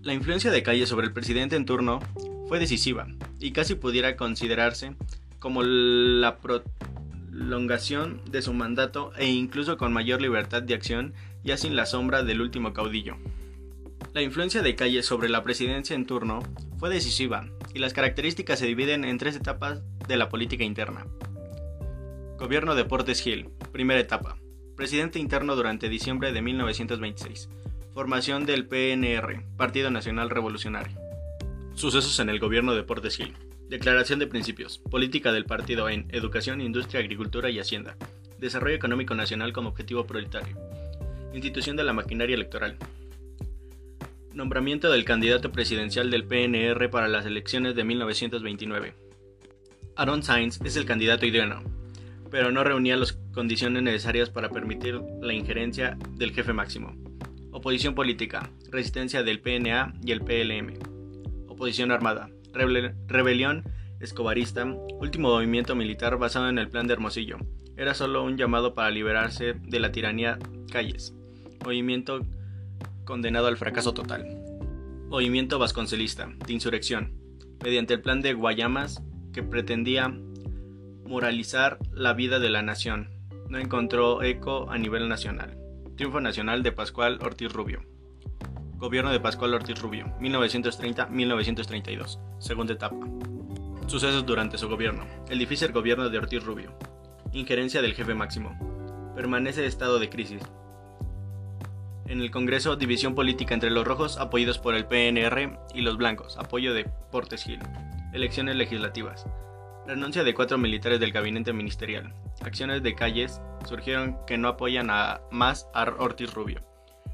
La 0.00 0.14
influencia 0.14 0.50
de 0.50 0.62
Calle 0.62 0.86
sobre 0.86 1.06
el 1.06 1.12
presidente 1.12 1.56
en 1.56 1.66
turno 1.66 2.00
fue 2.48 2.58
decisiva 2.58 3.08
y 3.38 3.52
casi 3.52 3.74
pudiera 3.74 4.16
considerarse 4.16 4.96
como 5.40 5.62
la 5.62 6.38
prolongación 6.38 8.22
de 8.30 8.40
su 8.40 8.54
mandato 8.54 9.12
e 9.18 9.26
incluso 9.26 9.76
con 9.76 9.92
mayor 9.92 10.22
libertad 10.22 10.62
de 10.62 10.72
acción 10.72 11.12
ya 11.44 11.58
sin 11.58 11.76
la 11.76 11.84
sombra 11.84 12.22
del 12.22 12.40
último 12.40 12.72
caudillo. 12.72 13.18
La 14.14 14.20
influencia 14.20 14.60
de 14.60 14.74
Calle 14.74 15.02
sobre 15.02 15.30
la 15.30 15.42
presidencia 15.42 15.96
en 15.96 16.04
turno 16.04 16.42
fue 16.76 16.90
decisiva 16.90 17.46
y 17.72 17.78
las 17.78 17.94
características 17.94 18.58
se 18.58 18.66
dividen 18.66 19.06
en 19.06 19.16
tres 19.16 19.36
etapas 19.36 19.80
de 20.06 20.18
la 20.18 20.28
política 20.28 20.64
interna. 20.64 21.06
Gobierno 22.38 22.74
de 22.74 22.84
Portes 22.84 23.22
Gil, 23.22 23.48
primera 23.72 24.00
etapa. 24.00 24.36
Presidente 24.76 25.18
interno 25.18 25.56
durante 25.56 25.88
diciembre 25.88 26.30
de 26.32 26.42
1926. 26.42 27.48
Formación 27.94 28.44
del 28.44 28.66
PNR, 28.66 29.46
Partido 29.56 29.90
Nacional 29.90 30.28
Revolucionario. 30.28 30.98
Sucesos 31.74 32.20
en 32.20 32.28
el 32.28 32.38
gobierno 32.38 32.74
de 32.74 32.82
Portes 32.82 33.16
Gil. 33.16 33.34
Declaración 33.70 34.18
de 34.18 34.26
principios. 34.26 34.76
Política 34.90 35.32
del 35.32 35.46
partido 35.46 35.88
en 35.88 36.06
Educación, 36.10 36.60
Industria, 36.60 37.00
Agricultura 37.00 37.48
y 37.48 37.60
Hacienda. 37.60 37.96
Desarrollo 38.38 38.76
económico 38.76 39.14
nacional 39.14 39.54
como 39.54 39.70
objetivo 39.70 40.04
prioritario. 40.04 40.54
Institución 41.32 41.76
de 41.76 41.84
la 41.84 41.94
maquinaria 41.94 42.34
electoral. 42.34 42.76
Nombramiento 44.34 44.90
del 44.90 45.04
candidato 45.04 45.52
presidencial 45.52 46.10
del 46.10 46.24
PNR 46.24 46.88
para 46.88 47.06
las 47.06 47.26
elecciones 47.26 47.74
de 47.74 47.84
1929. 47.84 48.94
Aaron 49.94 50.22
Sainz 50.22 50.58
es 50.64 50.76
el 50.76 50.86
candidato 50.86 51.26
idóneo, 51.26 51.62
pero 52.30 52.50
no 52.50 52.64
reunía 52.64 52.96
las 52.96 53.12
condiciones 53.34 53.82
necesarias 53.82 54.30
para 54.30 54.48
permitir 54.48 54.98
la 55.20 55.34
injerencia 55.34 55.98
del 56.12 56.32
jefe 56.32 56.54
máximo. 56.54 56.96
Oposición 57.50 57.94
política, 57.94 58.50
resistencia 58.70 59.22
del 59.22 59.40
PNA 59.40 59.94
y 60.02 60.12
el 60.12 60.22
PLM. 60.22 60.78
Oposición 61.48 61.90
armada, 61.90 62.30
rebelión 62.54 63.64
escobarista, 64.00 64.64
último 64.64 65.28
movimiento 65.28 65.74
militar 65.76 66.16
basado 66.16 66.48
en 66.48 66.58
el 66.58 66.70
plan 66.70 66.86
de 66.86 66.94
Hermosillo. 66.94 67.36
Era 67.76 67.92
solo 67.92 68.24
un 68.24 68.38
llamado 68.38 68.74
para 68.74 68.90
liberarse 68.90 69.52
de 69.62 69.78
la 69.78 69.92
tiranía 69.92 70.38
Calles. 70.70 71.14
Movimiento 71.62 72.20
condenado 73.04 73.46
al 73.46 73.56
fracaso 73.56 73.94
total. 73.94 74.26
Movimiento 75.08 75.58
vasconcelista, 75.58 76.32
de 76.46 76.52
insurrección, 76.52 77.12
mediante 77.62 77.94
el 77.94 78.00
plan 78.00 78.22
de 78.22 78.34
Guayamas 78.34 79.02
que 79.32 79.42
pretendía 79.42 80.12
moralizar 81.06 81.78
la 81.92 82.12
vida 82.14 82.38
de 82.38 82.50
la 82.50 82.62
nación. 82.62 83.10
No 83.48 83.58
encontró 83.58 84.22
eco 84.22 84.70
a 84.70 84.78
nivel 84.78 85.08
nacional. 85.08 85.58
Triunfo 85.96 86.20
nacional 86.20 86.62
de 86.62 86.72
Pascual 86.72 87.18
Ortiz 87.22 87.52
Rubio. 87.52 87.82
Gobierno 88.76 89.12
de 89.12 89.20
Pascual 89.20 89.54
Ortiz 89.54 89.80
Rubio, 89.80 90.06
1930-1932, 90.20 92.18
segunda 92.40 92.72
etapa. 92.72 92.96
Sucesos 93.86 94.24
durante 94.24 94.58
su 94.58 94.68
gobierno. 94.68 95.04
El 95.28 95.38
difícil 95.38 95.70
gobierno 95.70 96.08
de 96.08 96.18
Ortiz 96.18 96.42
Rubio. 96.42 96.76
Injerencia 97.32 97.82
del 97.82 97.94
jefe 97.94 98.14
máximo. 98.14 98.56
Permanece 99.14 99.66
estado 99.66 99.98
de 99.98 100.08
crisis. 100.08 100.42
En 102.12 102.20
el 102.20 102.30
Congreso, 102.30 102.76
división 102.76 103.14
política 103.14 103.54
entre 103.54 103.70
los 103.70 103.86
rojos, 103.86 104.18
apoyados 104.18 104.58
por 104.58 104.74
el 104.74 104.84
PNR, 104.84 105.58
y 105.72 105.80
los 105.80 105.96
blancos, 105.96 106.36
apoyo 106.36 106.74
de 106.74 106.84
Portes 107.10 107.44
Gil. 107.44 107.60
Elecciones 108.12 108.54
legislativas. 108.54 109.24
Renuncia 109.86 110.22
de 110.22 110.34
cuatro 110.34 110.58
militares 110.58 111.00
del 111.00 111.10
gabinete 111.10 111.54
ministerial. 111.54 112.12
Acciones 112.42 112.82
de 112.82 112.94
calles 112.94 113.40
surgieron 113.66 114.18
que 114.26 114.36
no 114.36 114.48
apoyan 114.48 114.90
a 114.90 115.22
más 115.30 115.70
a 115.72 115.84
Ortiz 115.84 116.34
Rubio. 116.34 116.62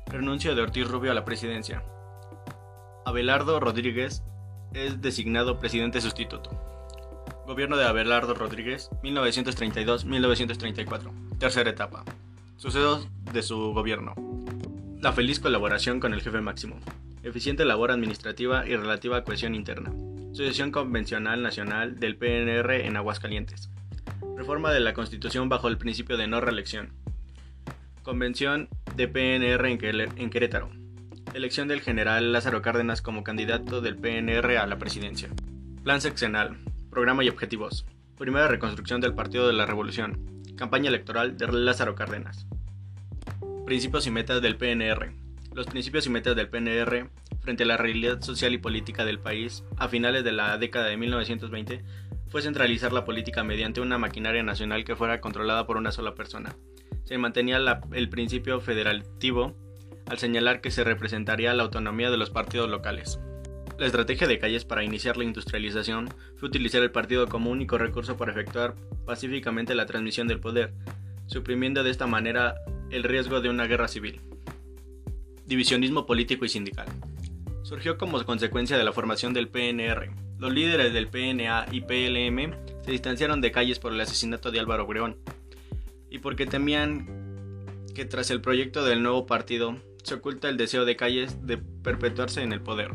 Renuncia 0.07 0.57
de 0.57 0.63
Ortiz 0.63 0.89
Rubio 0.89 1.13
a 1.13 1.15
la 1.15 1.25
presidencia. 1.25 1.85
Abelardo 3.07 3.61
Rodríguez 3.61 4.25
es 4.75 5.01
designado 5.01 5.61
presidente 5.61 6.01
sustituto. 6.01 6.51
Gobierno 7.47 7.77
de 7.77 7.87
Abelardo 7.87 8.35
Rodríguez, 8.35 8.91
1932-1934. 9.05 11.39
Tercera 11.39 11.71
etapa. 11.71 12.03
Sucesos 12.57 13.07
de 13.33 13.45
su 13.45 13.73
gobierno. 13.73 14.28
La 15.01 15.13
feliz 15.13 15.39
colaboración 15.39 16.01
con 16.01 16.13
el 16.13 16.23
jefe 16.23 16.41
máximo. 16.41 16.81
Eficiente 17.23 17.65
labor 17.65 17.93
administrativa 17.93 18.67
y 18.67 18.75
relativa 18.75 19.23
cohesión 19.23 19.55
interna. 19.55 19.93
Sucesión 20.33 20.73
Convencional 20.73 21.41
Nacional 21.41 22.01
del 22.01 22.17
PNR 22.17 22.85
en 22.85 22.97
Aguascalientes. 22.97 23.71
Reforma 24.37 24.73
de 24.73 24.81
la 24.81 24.95
Constitución 24.95 25.49
bajo 25.49 25.69
el 25.69 25.79
principio 25.79 26.17
de 26.17 26.27
no 26.27 26.41
reelección. 26.41 26.95
Convención 28.03 28.69
de 28.97 29.07
PNR 29.07 29.71
en 29.71 30.31
Querétaro. 30.31 30.71
Elección 31.33 31.69
del 31.69 31.81
general 31.81 32.33
Lázaro 32.33 32.61
Cárdenas 32.61 33.01
como 33.01 33.23
candidato 33.23 33.81
del 33.81 33.97
PNR 33.97 34.59
a 34.59 34.67
la 34.67 34.79
presidencia. 34.79 35.29
Plan 35.85 36.01
sexenal. 36.01 36.59
Programa 36.91 37.23
y 37.23 37.29
objetivos. 37.29 37.87
Primera 38.17 38.49
reconstrucción 38.49 39.01
del 39.01 39.15
Partido 39.15 39.47
de 39.47 39.53
la 39.53 39.65
Revolución. 39.65 40.43
Campaña 40.57 40.89
electoral 40.89 41.37
de 41.37 41.47
Lázaro 41.47 41.95
Cárdenas. 41.95 42.49
Principios 43.69 44.07
y 44.07 44.11
metas 44.11 44.41
del 44.41 44.57
PNR. 44.57 45.13
Los 45.53 45.67
principios 45.67 46.07
y 46.07 46.09
metas 46.09 46.35
del 46.35 46.49
PNR 46.49 47.11
frente 47.41 47.65
a 47.65 47.67
la 47.67 47.77
realidad 47.77 48.19
social 48.23 48.55
y 48.55 48.57
política 48.57 49.05
del 49.05 49.19
país 49.19 49.63
a 49.77 49.89
finales 49.89 50.25
de 50.25 50.33
la 50.33 50.57
década 50.57 50.87
de 50.87 50.97
1920 50.97 51.85
fue 52.31 52.41
centralizar 52.41 52.95
la 52.95 53.05
política 53.05 53.45
mediante 53.45 53.83
una 53.83 53.99
maquinaria 53.99 54.43
nacional 54.43 54.87
que 54.87 54.97
fuera 54.97 55.21
controlada 55.21 55.67
por 55.67 55.77
una 55.77 55.93
sola 55.93 56.15
persona. 56.15 56.57
Se 57.05 57.19
mantenía 57.19 57.59
el 57.93 58.09
principio 58.09 58.59
federativo 58.63 59.55
al 60.07 60.17
señalar 60.17 60.63
que 60.63 60.71
se 60.71 60.83
representaría 60.83 61.53
la 61.53 61.65
autonomía 61.65 62.11
de 62.11 62.17
los 62.17 62.31
partidos 62.31 62.71
locales. 62.71 63.21
La 63.79 63.85
estrategia 63.85 64.27
de 64.27 64.39
Calles 64.39 64.65
para 64.65 64.83
iniciar 64.83 65.19
la 65.19 65.25
industrialización 65.25 66.09
fue 66.39 66.49
utilizar 66.49 66.83
el 66.83 66.91
partido 66.91 67.27
como 67.27 67.51
único 67.51 67.77
recurso 67.77 68.17
para 68.17 68.33
efectuar 68.33 68.77
pacíficamente 69.05 69.75
la 69.75 69.85
transmisión 69.85 70.27
del 70.27 70.41
poder, 70.41 70.73
suprimiendo 71.27 71.85
de 71.85 71.91
esta 71.91 72.07
manera 72.07 72.55
el 72.91 73.05
riesgo 73.05 73.41
de 73.41 73.51
una 73.51 73.67
guerra 73.67 73.89
civil. 73.89 74.21
Divisionismo 75.47 76.07
político 76.07 76.45
y 76.45 76.49
sindical 76.49 76.89
surgió 77.69 77.99
como 77.99 78.25
consecuencia 78.25 78.79
de 78.79 78.85
la 78.85 78.95
formación 78.95 79.35
del 79.35 79.49
PNR. 79.49 80.11
Los 80.39 80.55
líderes 80.55 80.95
del 80.95 81.09
PNA 81.09 81.67
y 81.71 81.83
PLM 81.83 82.55
se 82.83 82.91
distanciaron 82.91 83.43
de 83.43 83.53
calles 83.53 83.79
por 83.79 83.93
el 83.93 84.01
asesinato 84.01 84.51
de 84.51 84.59
Álvaro 84.59 84.85
Obregón 84.85 85.19
y 86.09 86.19
porque 86.21 86.47
temían 86.47 87.07
que 87.95 88.07
tras 88.07 88.31
el 88.31 88.41
proyecto 88.41 88.87
del 88.87 89.03
nuevo 89.03 89.27
partido 89.27 89.77
se 90.03 90.15
oculta 90.15 90.49
el 90.49 90.57
deseo 90.57 90.87
de 90.87 90.97
calles 90.97 91.47
de 91.47 91.59
perpetuarse 91.59 92.43
en 92.43 92.53
el 92.53 92.63
poder. 92.63 92.93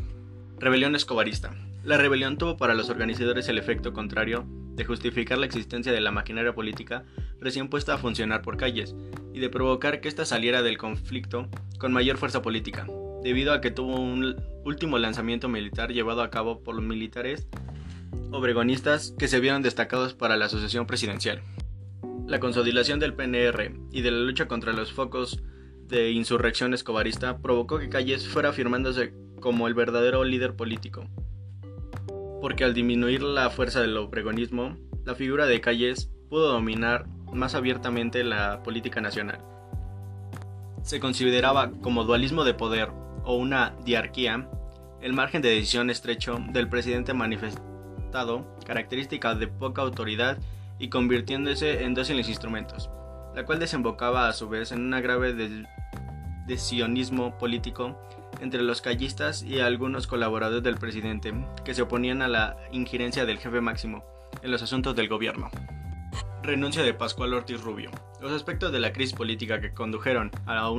Rebelión 0.58 0.96
escobarista. 0.96 1.54
La 1.84 1.96
rebelión 1.96 2.36
tuvo 2.36 2.56
para 2.56 2.74
los 2.74 2.90
organizadores 2.90 3.48
el 3.48 3.58
efecto 3.58 3.92
contrario 3.92 4.44
de 4.74 4.84
justificar 4.84 5.38
la 5.38 5.46
existencia 5.46 5.92
de 5.92 6.00
la 6.00 6.10
maquinaria 6.10 6.52
política 6.52 7.04
recién 7.38 7.68
puesta 7.68 7.94
a 7.94 7.98
funcionar 7.98 8.42
por 8.42 8.56
calles 8.56 8.96
y 9.34 9.40
de 9.40 9.50
provocar 9.50 10.00
que 10.00 10.08
ésta 10.08 10.24
saliera 10.24 10.62
del 10.62 10.78
conflicto 10.78 11.48
con 11.78 11.92
mayor 11.92 12.16
fuerza 12.16 12.40
política, 12.40 12.86
debido 13.22 13.52
a 13.52 13.60
que 13.60 13.72
tuvo 13.72 13.96
un 13.96 14.36
último 14.64 14.96
lanzamiento 14.96 15.48
militar 15.48 15.92
llevado 15.92 16.22
a 16.22 16.30
cabo 16.30 16.62
por 16.62 16.76
los 16.76 16.84
militares 16.84 17.48
obregonistas 18.30 19.12
que 19.18 19.26
se 19.26 19.40
vieron 19.40 19.60
destacados 19.60 20.14
para 20.14 20.36
la 20.36 20.46
asociación 20.46 20.86
presidencial. 20.86 21.42
La 22.28 22.38
consolidación 22.38 23.00
del 23.00 23.14
PNR 23.14 23.74
y 23.90 24.02
de 24.02 24.10
la 24.12 24.20
lucha 24.20 24.46
contra 24.46 24.72
los 24.72 24.92
focos 24.92 25.42
de 25.88 26.12
insurrección 26.12 26.72
escobarista 26.72 27.38
provocó 27.38 27.80
que 27.80 27.88
Calles 27.88 28.28
fuera 28.28 28.50
afirmándose 28.50 29.14
como 29.40 29.66
el 29.66 29.74
verdadero 29.74 30.22
líder 30.22 30.54
político, 30.54 31.06
porque 32.40 32.62
al 32.62 32.72
disminuir 32.72 33.22
la 33.22 33.50
fuerza 33.50 33.80
del 33.80 33.96
obregonismo, 33.96 34.76
la 35.04 35.16
figura 35.16 35.46
de 35.46 35.60
Calles 35.60 36.10
pudo 36.28 36.52
dominar 36.52 37.06
más 37.34 37.54
abiertamente 37.54 38.24
la 38.24 38.62
política 38.62 39.00
nacional. 39.00 39.38
Se 40.82 41.00
consideraba 41.00 41.70
como 41.82 42.04
dualismo 42.04 42.44
de 42.44 42.54
poder 42.54 42.90
o 43.24 43.36
una 43.36 43.74
diarquía, 43.84 44.48
el 45.00 45.12
margen 45.12 45.42
de 45.42 45.50
decisión 45.50 45.90
estrecho 45.90 46.38
del 46.52 46.68
presidente 46.68 47.12
manifestado, 47.14 48.46
característica 48.66 49.34
de 49.34 49.48
poca 49.48 49.82
autoridad 49.82 50.38
y 50.78 50.88
convirtiéndose 50.88 51.84
en 51.84 51.94
dóciles 51.94 52.28
instrumentos, 52.28 52.90
la 53.34 53.44
cual 53.44 53.58
desembocaba 53.58 54.28
a 54.28 54.32
su 54.32 54.48
vez 54.48 54.72
en 54.72 54.80
una 54.80 55.00
grave 55.00 55.34
decisionismo 56.46 57.36
político 57.38 57.98
entre 58.40 58.62
los 58.62 58.82
callistas 58.82 59.42
y 59.42 59.60
algunos 59.60 60.06
colaboradores 60.06 60.62
del 60.62 60.76
presidente 60.76 61.32
que 61.64 61.74
se 61.74 61.82
oponían 61.82 62.22
a 62.22 62.28
la 62.28 62.56
injerencia 62.72 63.24
del 63.24 63.38
jefe 63.38 63.60
máximo 63.60 64.04
en 64.42 64.50
los 64.50 64.62
asuntos 64.62 64.94
del 64.96 65.08
gobierno. 65.08 65.50
Renuncia 66.44 66.82
de 66.82 66.92
Pascual 66.92 67.32
Ortiz 67.32 67.62
Rubio. 67.62 67.90
Los 68.20 68.30
aspectos 68.30 68.70
de 68.70 68.78
la 68.78 68.92
crisis 68.92 69.14
política 69.14 69.62
que 69.62 69.72
condujeron 69.72 70.30
a, 70.44 70.70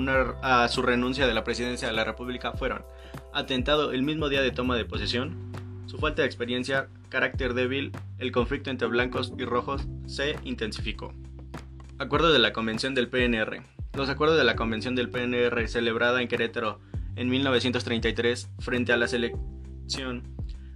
a 0.41 0.67
su 0.67 0.83
renuncia 0.83 1.25
de 1.25 1.33
la 1.33 1.43
presidencia 1.43 1.87
de 1.87 1.93
la 1.95 2.03
República 2.03 2.51
fueron 2.51 2.85
atentado 3.33 3.91
el 3.91 4.03
mismo 4.03 4.29
día 4.29 4.43
de 4.43 4.51
toma 4.51 4.77
de 4.77 4.85
posesión, 4.85 5.51
su 5.87 5.97
falta 5.97 6.21
de 6.21 6.27
experiencia, 6.27 6.87
carácter 7.09 7.55
débil, 7.55 7.91
el 8.19 8.31
conflicto 8.31 8.69
entre 8.69 8.87
blancos 8.87 9.33
y 9.39 9.43
rojos 9.43 9.87
se 10.05 10.35
intensificó. 10.43 11.11
Acuerdo 11.97 12.31
de 12.31 12.37
la 12.37 12.53
Convención 12.53 12.93
del 12.93 13.09
PNR. 13.09 13.63
Los 13.93 14.09
acuerdos 14.09 14.37
de 14.37 14.43
la 14.43 14.55
Convención 14.55 14.93
del 14.93 15.09
PNR 15.09 15.67
celebrada 15.67 16.21
en 16.21 16.27
Querétaro 16.27 16.79
en 17.15 17.27
1933 17.27 18.51
frente 18.59 18.93
a 18.93 18.97
la 18.97 19.07
selección 19.07 20.34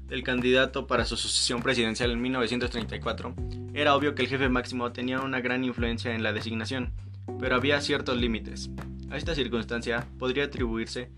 del 0.09 0.23
candidato 0.23 0.87
para 0.87 1.05
su 1.05 1.15
sucesión 1.15 1.61
presidencial 1.61 2.11
en 2.11 2.21
1934, 2.21 3.35
era 3.73 3.95
obvio 3.95 4.15
que 4.15 4.23
el 4.23 4.27
jefe 4.27 4.49
máximo 4.49 4.91
tenía 4.91 5.21
una 5.21 5.39
gran 5.39 5.63
influencia 5.63 6.13
en 6.13 6.23
la 6.23 6.33
designación, 6.33 6.91
pero 7.39 7.55
había 7.55 7.79
ciertos 7.81 8.17
límites. 8.17 8.69
A 9.11 9.17
esta 9.17 9.35
circunstancia 9.35 10.07
podría 10.17 10.45
atribuirse 10.45 11.11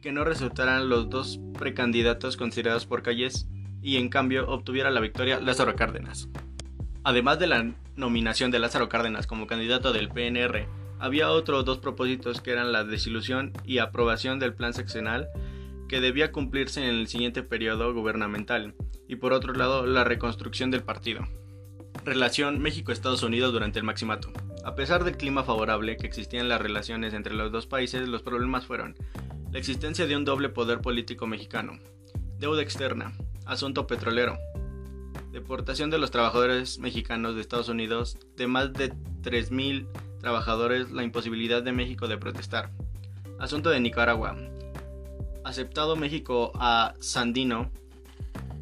que 0.00 0.12
no 0.12 0.24
resultaran 0.24 0.88
los 0.88 1.10
dos 1.10 1.40
precandidatos 1.58 2.36
considerados 2.36 2.86
por 2.86 3.02
Calles 3.02 3.48
y 3.82 3.96
en 3.96 4.08
cambio 4.08 4.48
obtuviera 4.48 4.90
la 4.90 5.00
victoria 5.00 5.40
Lázaro 5.40 5.74
Cárdenas. 5.74 6.28
Además 7.02 7.38
de 7.38 7.46
la 7.46 7.72
nominación 7.96 8.50
de 8.50 8.58
Lázaro 8.58 8.88
Cárdenas 8.88 9.26
como 9.26 9.46
candidato 9.46 9.92
del 9.92 10.08
PNR, 10.08 10.66
había 10.98 11.30
otros 11.30 11.64
dos 11.64 11.78
propósitos 11.78 12.40
que 12.40 12.52
eran 12.52 12.72
la 12.72 12.84
desilusión 12.84 13.52
y 13.64 13.78
aprobación 13.78 14.38
del 14.38 14.54
plan 14.54 14.74
seccional 14.74 15.28
que 15.88 16.00
debía 16.00 16.32
cumplirse 16.32 16.82
en 16.82 16.94
el 16.94 17.08
siguiente 17.08 17.42
periodo 17.42 17.92
gubernamental, 17.92 18.74
y 19.08 19.16
por 19.16 19.32
otro 19.32 19.52
lado 19.52 19.86
la 19.86 20.04
reconstrucción 20.04 20.70
del 20.70 20.82
partido. 20.82 21.26
Relación 22.04 22.60
México-Estados 22.60 23.22
Unidos 23.22 23.52
durante 23.52 23.78
el 23.78 23.84
maximato. 23.84 24.32
A 24.64 24.74
pesar 24.74 25.04
del 25.04 25.16
clima 25.16 25.44
favorable 25.44 25.96
que 25.96 26.06
existía 26.06 26.40
en 26.40 26.48
las 26.48 26.60
relaciones 26.60 27.14
entre 27.14 27.34
los 27.34 27.52
dos 27.52 27.66
países, 27.66 28.08
los 28.08 28.22
problemas 28.22 28.66
fueron 28.66 28.96
la 29.52 29.58
existencia 29.58 30.06
de 30.06 30.16
un 30.16 30.24
doble 30.24 30.48
poder 30.48 30.80
político 30.80 31.26
mexicano, 31.26 31.78
deuda 32.38 32.62
externa, 32.62 33.12
asunto 33.46 33.86
petrolero, 33.86 34.38
deportación 35.32 35.90
de 35.90 35.98
los 35.98 36.10
trabajadores 36.10 36.78
mexicanos 36.78 37.34
de 37.34 37.40
Estados 37.40 37.68
Unidos, 37.68 38.18
de 38.36 38.46
más 38.46 38.72
de 38.72 38.92
3.000 38.92 39.86
trabajadores, 40.20 40.90
la 40.90 41.04
imposibilidad 41.04 41.62
de 41.62 41.72
México 41.72 42.08
de 42.08 42.18
protestar, 42.18 42.70
asunto 43.38 43.70
de 43.70 43.80
Nicaragua, 43.80 44.36
aceptado 45.46 45.94
México 45.94 46.50
a 46.56 46.94
Sandino 46.98 47.70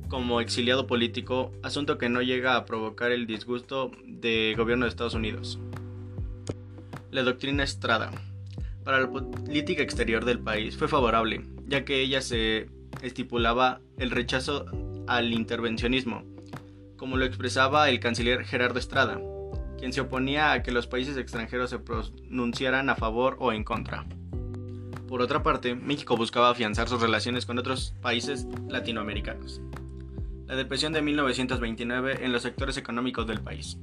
como 0.09 0.43
exiliado 0.43 0.87
político, 0.87 1.51
asunto 1.63 1.97
que 1.97 2.11
no 2.11 2.21
llega 2.21 2.57
a 2.57 2.67
provocar 2.67 3.11
el 3.11 3.27
disgusto 3.27 3.91
del 4.05 4.55
gobierno 4.55 4.85
de 4.85 4.91
Estados 4.91 5.15
Unidos. 5.15 5.59
La 7.11 7.23
doctrina 7.23 7.65
Estrada. 7.65 8.11
Para 8.85 9.01
la 9.01 9.11
política 9.11 9.83
exterior 9.83 10.27
del 10.27 10.41
país 10.41 10.77
fue 10.77 10.87
favorable, 10.87 11.47
ya 11.67 11.87
que 11.87 12.03
ella 12.03 12.21
se 12.21 12.69
estipulaba 13.01 13.81
el 13.97 14.11
rechazo 14.11 14.67
al 15.07 15.33
intervencionismo, 15.33 16.23
como 16.99 17.17
lo 17.17 17.25
expresaba 17.25 17.89
el 17.89 17.99
canciller 17.99 18.45
Gerardo 18.45 18.79
Estrada, 18.79 19.19
quien 19.79 19.95
se 19.95 20.03
oponía 20.03 20.53
a 20.53 20.63
que 20.63 20.71
los 20.71 20.87
países 20.87 21.17
extranjeros 21.17 21.71
se 21.71 21.79
pronunciaran 21.79 22.91
a 22.91 22.95
favor 22.95 23.37
o 23.41 23.53
en 23.53 23.65
contra. 23.65 24.05
Por 25.09 25.23
otra 25.23 25.43
parte, 25.43 25.75
México 25.75 26.17
buscaba 26.17 26.51
afianzar 26.51 26.89
sus 26.89 27.01
relaciones 27.01 27.47
con 27.47 27.59
otros 27.59 27.95
países 28.01 28.47
latinoamericanos. 28.69 29.61
La 30.47 30.57
depresión 30.57 30.93
de 30.93 31.03
1929 31.03 32.25
en 32.25 32.33
los 32.33 32.43
sectores 32.43 32.77
económicos 32.77 33.27
del 33.27 33.41
país. 33.41 33.79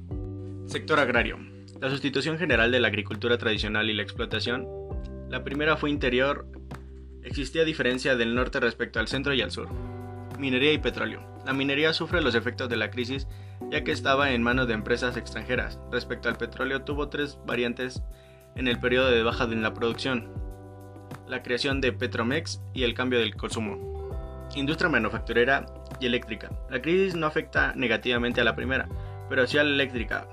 Sector 0.66 1.00
agrario. 1.00 1.38
La 1.80 1.90
sustitución 1.90 2.38
general 2.38 2.70
de 2.70 2.80
la 2.80 2.88
agricultura 2.88 3.38
tradicional 3.38 3.90
y 3.90 3.94
la 3.94 4.02
explotación. 4.02 4.66
La 5.28 5.44
primera 5.44 5.76
fue 5.76 5.90
interior. 5.90 6.46
Existía 7.22 7.64
diferencia 7.64 8.16
del 8.16 8.34
norte 8.34 8.60
respecto 8.60 9.00
al 9.00 9.08
centro 9.08 9.34
y 9.34 9.42
al 9.42 9.50
sur. 9.50 9.68
Minería 10.38 10.72
y 10.72 10.78
petróleo. 10.78 11.22
La 11.44 11.52
minería 11.52 11.92
sufre 11.92 12.20
los 12.20 12.34
efectos 12.34 12.68
de 12.68 12.76
la 12.76 12.90
crisis 12.90 13.26
ya 13.70 13.84
que 13.84 13.92
estaba 13.92 14.32
en 14.32 14.42
manos 14.42 14.68
de 14.68 14.74
empresas 14.74 15.16
extranjeras. 15.16 15.78
Respecto 15.90 16.28
al 16.28 16.36
petróleo 16.36 16.82
tuvo 16.82 17.08
tres 17.08 17.38
variantes 17.46 18.02
en 18.54 18.68
el 18.68 18.78
periodo 18.78 19.10
de 19.10 19.22
baja 19.22 19.44
en 19.44 19.62
la 19.62 19.72
producción, 19.72 20.30
la 21.32 21.42
creación 21.42 21.80
de 21.80 21.94
Petromex 21.94 22.60
y 22.74 22.82
el 22.82 22.92
cambio 22.92 23.18
del 23.18 23.34
consumo. 23.34 24.50
Industria 24.54 24.90
manufacturera 24.90 25.64
y 25.98 26.04
eléctrica. 26.04 26.50
La 26.68 26.82
crisis 26.82 27.14
no 27.14 27.26
afecta 27.26 27.72
negativamente 27.74 28.42
a 28.42 28.44
la 28.44 28.54
primera, 28.54 28.86
pero 29.30 29.46
sí 29.46 29.56
a 29.56 29.64
la 29.64 29.70
eléctrica, 29.70 30.28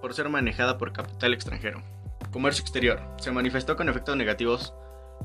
por 0.00 0.14
ser 0.14 0.28
manejada 0.28 0.78
por 0.78 0.92
capital 0.92 1.32
extranjero. 1.32 1.80
Comercio 2.32 2.62
exterior. 2.62 3.00
Se 3.18 3.30
manifestó 3.30 3.76
con 3.76 3.88
efectos 3.88 4.16
negativos 4.16 4.74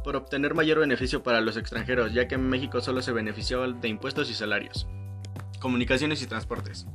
por 0.03 0.15
obtener 0.15 0.53
mayor 0.53 0.77
beneficio 0.79 1.23
para 1.23 1.41
los 1.41 1.57
extranjeros, 1.57 2.13
ya 2.13 2.27
que 2.27 2.35
en 2.35 2.47
México 2.47 2.79
solo 2.79 3.01
se 3.01 3.11
benefició 3.11 3.73
de 3.73 3.87
impuestos 3.87 4.29
y 4.29 4.35
salarios. 4.35 4.87
Comunicaciones 5.59 6.21
y 6.21 6.27
transportes. 6.27 6.85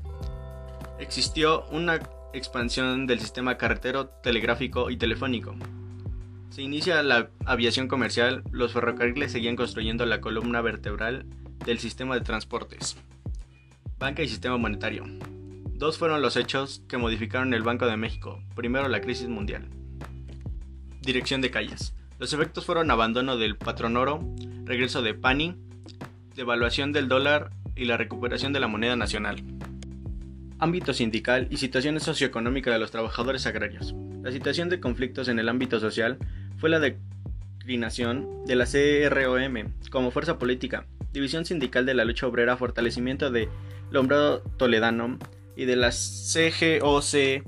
Existió 1.01 1.65
una 1.71 1.99
expansión 2.35 3.09
del 3.09 3.19
sistema 3.19 3.59
carretero, 3.59 4.07
telegráfico 4.23 4.91
y 4.91 4.97
telefónico, 4.97 5.57
se 6.53 6.61
inicia 6.61 7.03
la 7.03 7.31
aviación 7.47 7.89
comercial, 7.89 8.45
los 8.51 8.75
ferrocarriles 8.75 9.33
seguían 9.33 9.57
construyendo 9.57 10.05
la 10.05 10.21
columna 10.21 10.61
vertebral 10.61 11.25
del 11.65 11.79
sistema 11.79 12.15
de 12.15 12.21
transportes. 12.21 12.95
Banca 13.99 14.23
y 14.23 14.29
sistema 14.29 14.59
monetario. 14.59 15.05
Dos 15.73 15.97
fueron 15.97 16.21
los 16.21 16.37
hechos 16.37 16.83
que 16.89 16.99
modificaron 16.99 17.55
el 17.55 17.63
Banco 17.63 17.87
de 17.87 17.97
México. 17.97 18.43
Primero 18.55 18.87
la 18.89 19.01
crisis 19.01 19.29
mundial. 19.29 19.67
Dirección 21.01 21.41
de 21.41 21.51
calles. 21.51 21.95
Los 22.19 22.35
efectos 22.35 22.67
fueron 22.67 22.91
abandono 22.91 23.39
del 23.39 23.57
patrón 23.57 23.97
oro, 23.97 24.21
regreso 24.65 25.01
de 25.01 25.15
Pani, 25.15 25.57
devaluación 26.35 26.93
del 26.93 27.09
dólar 27.09 27.51
y 27.75 27.87
la 27.87 27.97
recuperación 27.97 28.53
de 28.53 28.61
la 28.61 28.69
moneda 28.69 28.95
nacional. 28.95 29.43
Ámbito 30.59 30.93
sindical 30.93 31.49
y 31.51 31.57
situaciones 31.57 32.03
socioeconómicas 32.03 32.75
de 32.75 32.79
los 32.79 32.91
trabajadores 32.91 33.47
agrarios. 33.47 33.95
La 34.23 34.31
situación 34.31 34.69
de 34.69 34.81
conflictos 34.81 35.29
en 35.29 35.39
el 35.41 35.49
ámbito 35.49 35.81
social 35.81 36.19
fue 36.63 36.71
la 36.71 36.79
declinación 36.79 38.45
de 38.47 38.55
la 38.55 38.67
CROM 38.67 39.73
como 39.91 40.13
fuerza 40.13 40.39
política, 40.39 40.87
división 41.13 41.45
sindical 41.45 41.87
de 41.87 41.95
la 41.95 42.05
lucha 42.05 42.29
obrera, 42.29 42.57
fortalecimiento 42.57 43.33
de 43.33 43.49
Lombrado 43.91 44.43
Toledano 44.59 45.19
y 45.57 45.65
de 45.65 45.75
la 45.75 45.91
CGOCM, 45.91 47.43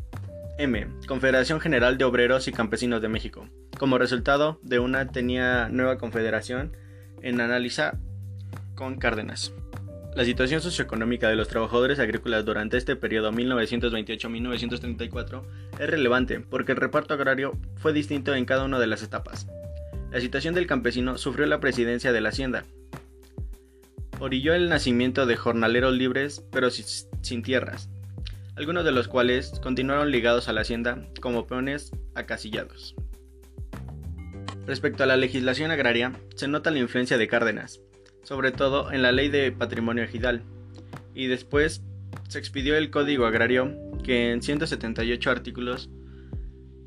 Confederación 1.07 1.61
General 1.61 1.97
de 1.97 2.05
Obreros 2.05 2.49
y 2.49 2.53
Campesinos 2.53 3.01
de 3.01 3.09
México. 3.09 3.49
Como 3.79 3.99
resultado 3.99 4.59
de 4.65 4.81
una 4.81 5.07
tenía 5.07 5.69
nueva 5.69 5.97
confederación 5.97 6.77
en 7.23 7.41
analiza 7.41 7.97
con 8.75 8.97
Cárdenas. 8.97 9.55
La 10.15 10.25
situación 10.25 10.61
socioeconómica 10.61 11.29
de 11.29 11.35
los 11.35 11.49
trabajadores 11.49 11.99
agrícolas 11.99 12.45
durante 12.45 12.77
este 12.77 12.95
periodo 12.95 13.33
1928-1934 13.33 15.43
es 15.81 15.91
relevante 15.91 16.39
porque 16.39 16.71
el 16.71 16.79
reparto 16.79 17.15
agrario 17.15 17.59
fue 17.79 17.93
distinto 17.93 18.33
en 18.33 18.45
cada 18.45 18.63
una 18.63 18.79
de 18.79 18.87
las 18.87 19.03
etapas. 19.03 19.49
La 20.13 20.21
situación 20.21 20.55
del 20.55 20.69
campesino 20.69 21.19
sufrió 21.19 21.47
la 21.47 21.59
presidencia 21.59 22.13
de 22.13 22.21
la 22.21 22.29
hacienda. 22.29 22.63
Orilló 24.21 24.55
el 24.55 24.69
nacimiento 24.69 25.27
de 25.27 25.35
jornaleros 25.35 25.95
libres 25.95 26.45
pero 26.53 26.71
sin 26.71 27.43
tierras, 27.43 27.91
algunos 28.55 28.85
de 28.85 28.93
los 28.93 29.09
cuales 29.09 29.59
continuaron 29.65 30.13
ligados 30.13 30.49
a 30.49 30.53
la 30.53 30.61
hacienda 30.61 31.09
como 31.21 31.49
peones 31.49 31.91
acasillados. 32.15 32.95
Respecto 34.65 35.03
a 35.03 35.07
la 35.07 35.17
legislación 35.17 35.73
agraria, 35.73 36.13
se 36.37 36.47
nota 36.47 36.71
la 36.71 36.79
influencia 36.79 37.19
de 37.19 37.27
Cárdenas, 37.27 37.81
sobre 38.25 38.53
todo 38.53 38.93
en 38.93 39.03
la 39.03 39.13
ley 39.13 39.29
de 39.29 39.53
patrimonio 39.53 40.03
ejidal, 40.03 40.43
y 41.15 41.29
después 41.29 41.83
se 42.29 42.39
expidió 42.39 42.77
el 42.77 42.91
Código 42.91 43.27
Agrario, 43.27 43.73
que 44.03 44.33
en 44.33 44.43
178 44.43 45.31
artículos 45.31 45.89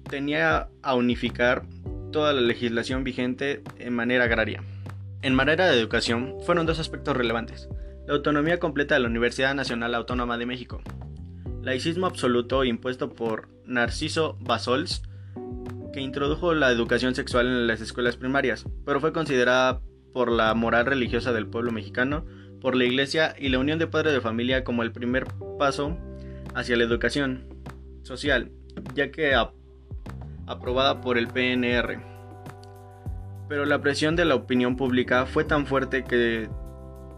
tenía 0.09 0.69
a 0.81 0.95
unificar 0.95 1.65
toda 2.11 2.33
la 2.33 2.41
legislación 2.41 3.03
vigente 3.03 3.63
en 3.77 3.93
manera 3.93 4.25
agraria. 4.25 4.63
En 5.21 5.35
manera 5.35 5.67
de 5.67 5.79
educación 5.79 6.35
fueron 6.45 6.65
dos 6.65 6.79
aspectos 6.79 7.15
relevantes. 7.15 7.67
La 8.07 8.13
autonomía 8.13 8.59
completa 8.59 8.95
de 8.95 9.01
la 9.01 9.07
Universidad 9.07 9.53
Nacional 9.53 9.95
Autónoma 9.95 10.37
de 10.37 10.45
México. 10.45 10.81
Laicismo 11.61 12.05
absoluto 12.05 12.63
impuesto 12.63 13.09
por 13.13 13.49
Narciso 13.65 14.37
Basols, 14.39 15.01
que 15.91 15.99
introdujo 15.99 16.53
la 16.53 16.71
educación 16.71 17.15
sexual 17.15 17.47
en 17.47 17.67
las 17.67 17.81
escuelas 17.81 18.15
primarias, 18.15 18.65
pero 18.85 19.01
fue 19.01 19.11
considerada 19.11 19.81
por 20.13 20.31
la 20.31 20.53
moral 20.53 20.85
religiosa 20.85 21.31
del 21.31 21.47
pueblo 21.47 21.71
mexicano, 21.71 22.25
por 22.61 22.75
la 22.75 22.85
Iglesia 22.85 23.35
y 23.37 23.49
la 23.49 23.59
unión 23.59 23.79
de 23.79 23.87
padres 23.87 24.13
de 24.13 24.21
familia 24.21 24.63
como 24.63 24.83
el 24.83 24.91
primer 24.91 25.25
paso 25.59 25.97
hacia 26.55 26.75
la 26.75 26.83
educación 26.83 27.45
social, 28.03 28.51
ya 28.95 29.11
que 29.11 29.35
aprobada 30.47 31.01
por 31.01 31.17
el 31.17 31.27
PNR. 31.27 31.99
Pero 33.47 33.65
la 33.65 33.81
presión 33.81 34.15
de 34.15 34.25
la 34.25 34.35
opinión 34.35 34.75
pública 34.75 35.25
fue 35.25 35.43
tan 35.43 35.67
fuerte 35.67 36.03
que 36.03 36.49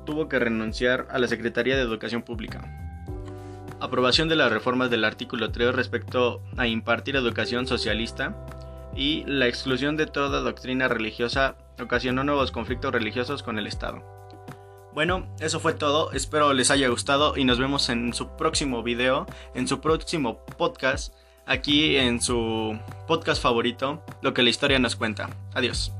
tuvo 0.05 0.27
que 0.27 0.39
renunciar 0.39 1.07
a 1.09 1.19
la 1.19 1.27
Secretaría 1.27 1.75
de 1.75 1.83
Educación 1.83 2.23
Pública. 2.23 2.75
Aprobación 3.79 4.27
de 4.27 4.35
las 4.35 4.51
reformas 4.51 4.89
del 4.89 5.05
artículo 5.05 5.51
3 5.51 5.73
respecto 5.73 6.43
a 6.57 6.67
impartir 6.67 7.15
educación 7.15 7.65
socialista 7.65 8.35
y 8.95 9.23
la 9.25 9.47
exclusión 9.47 9.95
de 9.95 10.05
toda 10.05 10.41
doctrina 10.41 10.87
religiosa 10.87 11.55
ocasionó 11.81 12.23
nuevos 12.23 12.51
conflictos 12.51 12.91
religiosos 12.91 13.43
con 13.43 13.57
el 13.59 13.67
Estado. 13.67 14.03
Bueno, 14.93 15.27
eso 15.39 15.59
fue 15.59 15.73
todo, 15.73 16.11
espero 16.11 16.53
les 16.53 16.71
haya 16.71 16.89
gustado 16.89 17.37
y 17.37 17.43
nos 17.43 17.59
vemos 17.59 17.89
en 17.89 18.13
su 18.13 18.35
próximo 18.35 18.83
video, 18.83 19.27
en 19.53 19.67
su 19.67 19.81
próximo 19.81 20.43
podcast, 20.57 21.13
aquí 21.45 21.95
en 21.97 22.21
su 22.21 22.77
podcast 23.07 23.41
favorito, 23.41 24.03
Lo 24.21 24.33
que 24.33 24.43
la 24.43 24.49
historia 24.49 24.79
nos 24.79 24.95
cuenta. 24.95 25.29
Adiós. 25.53 25.93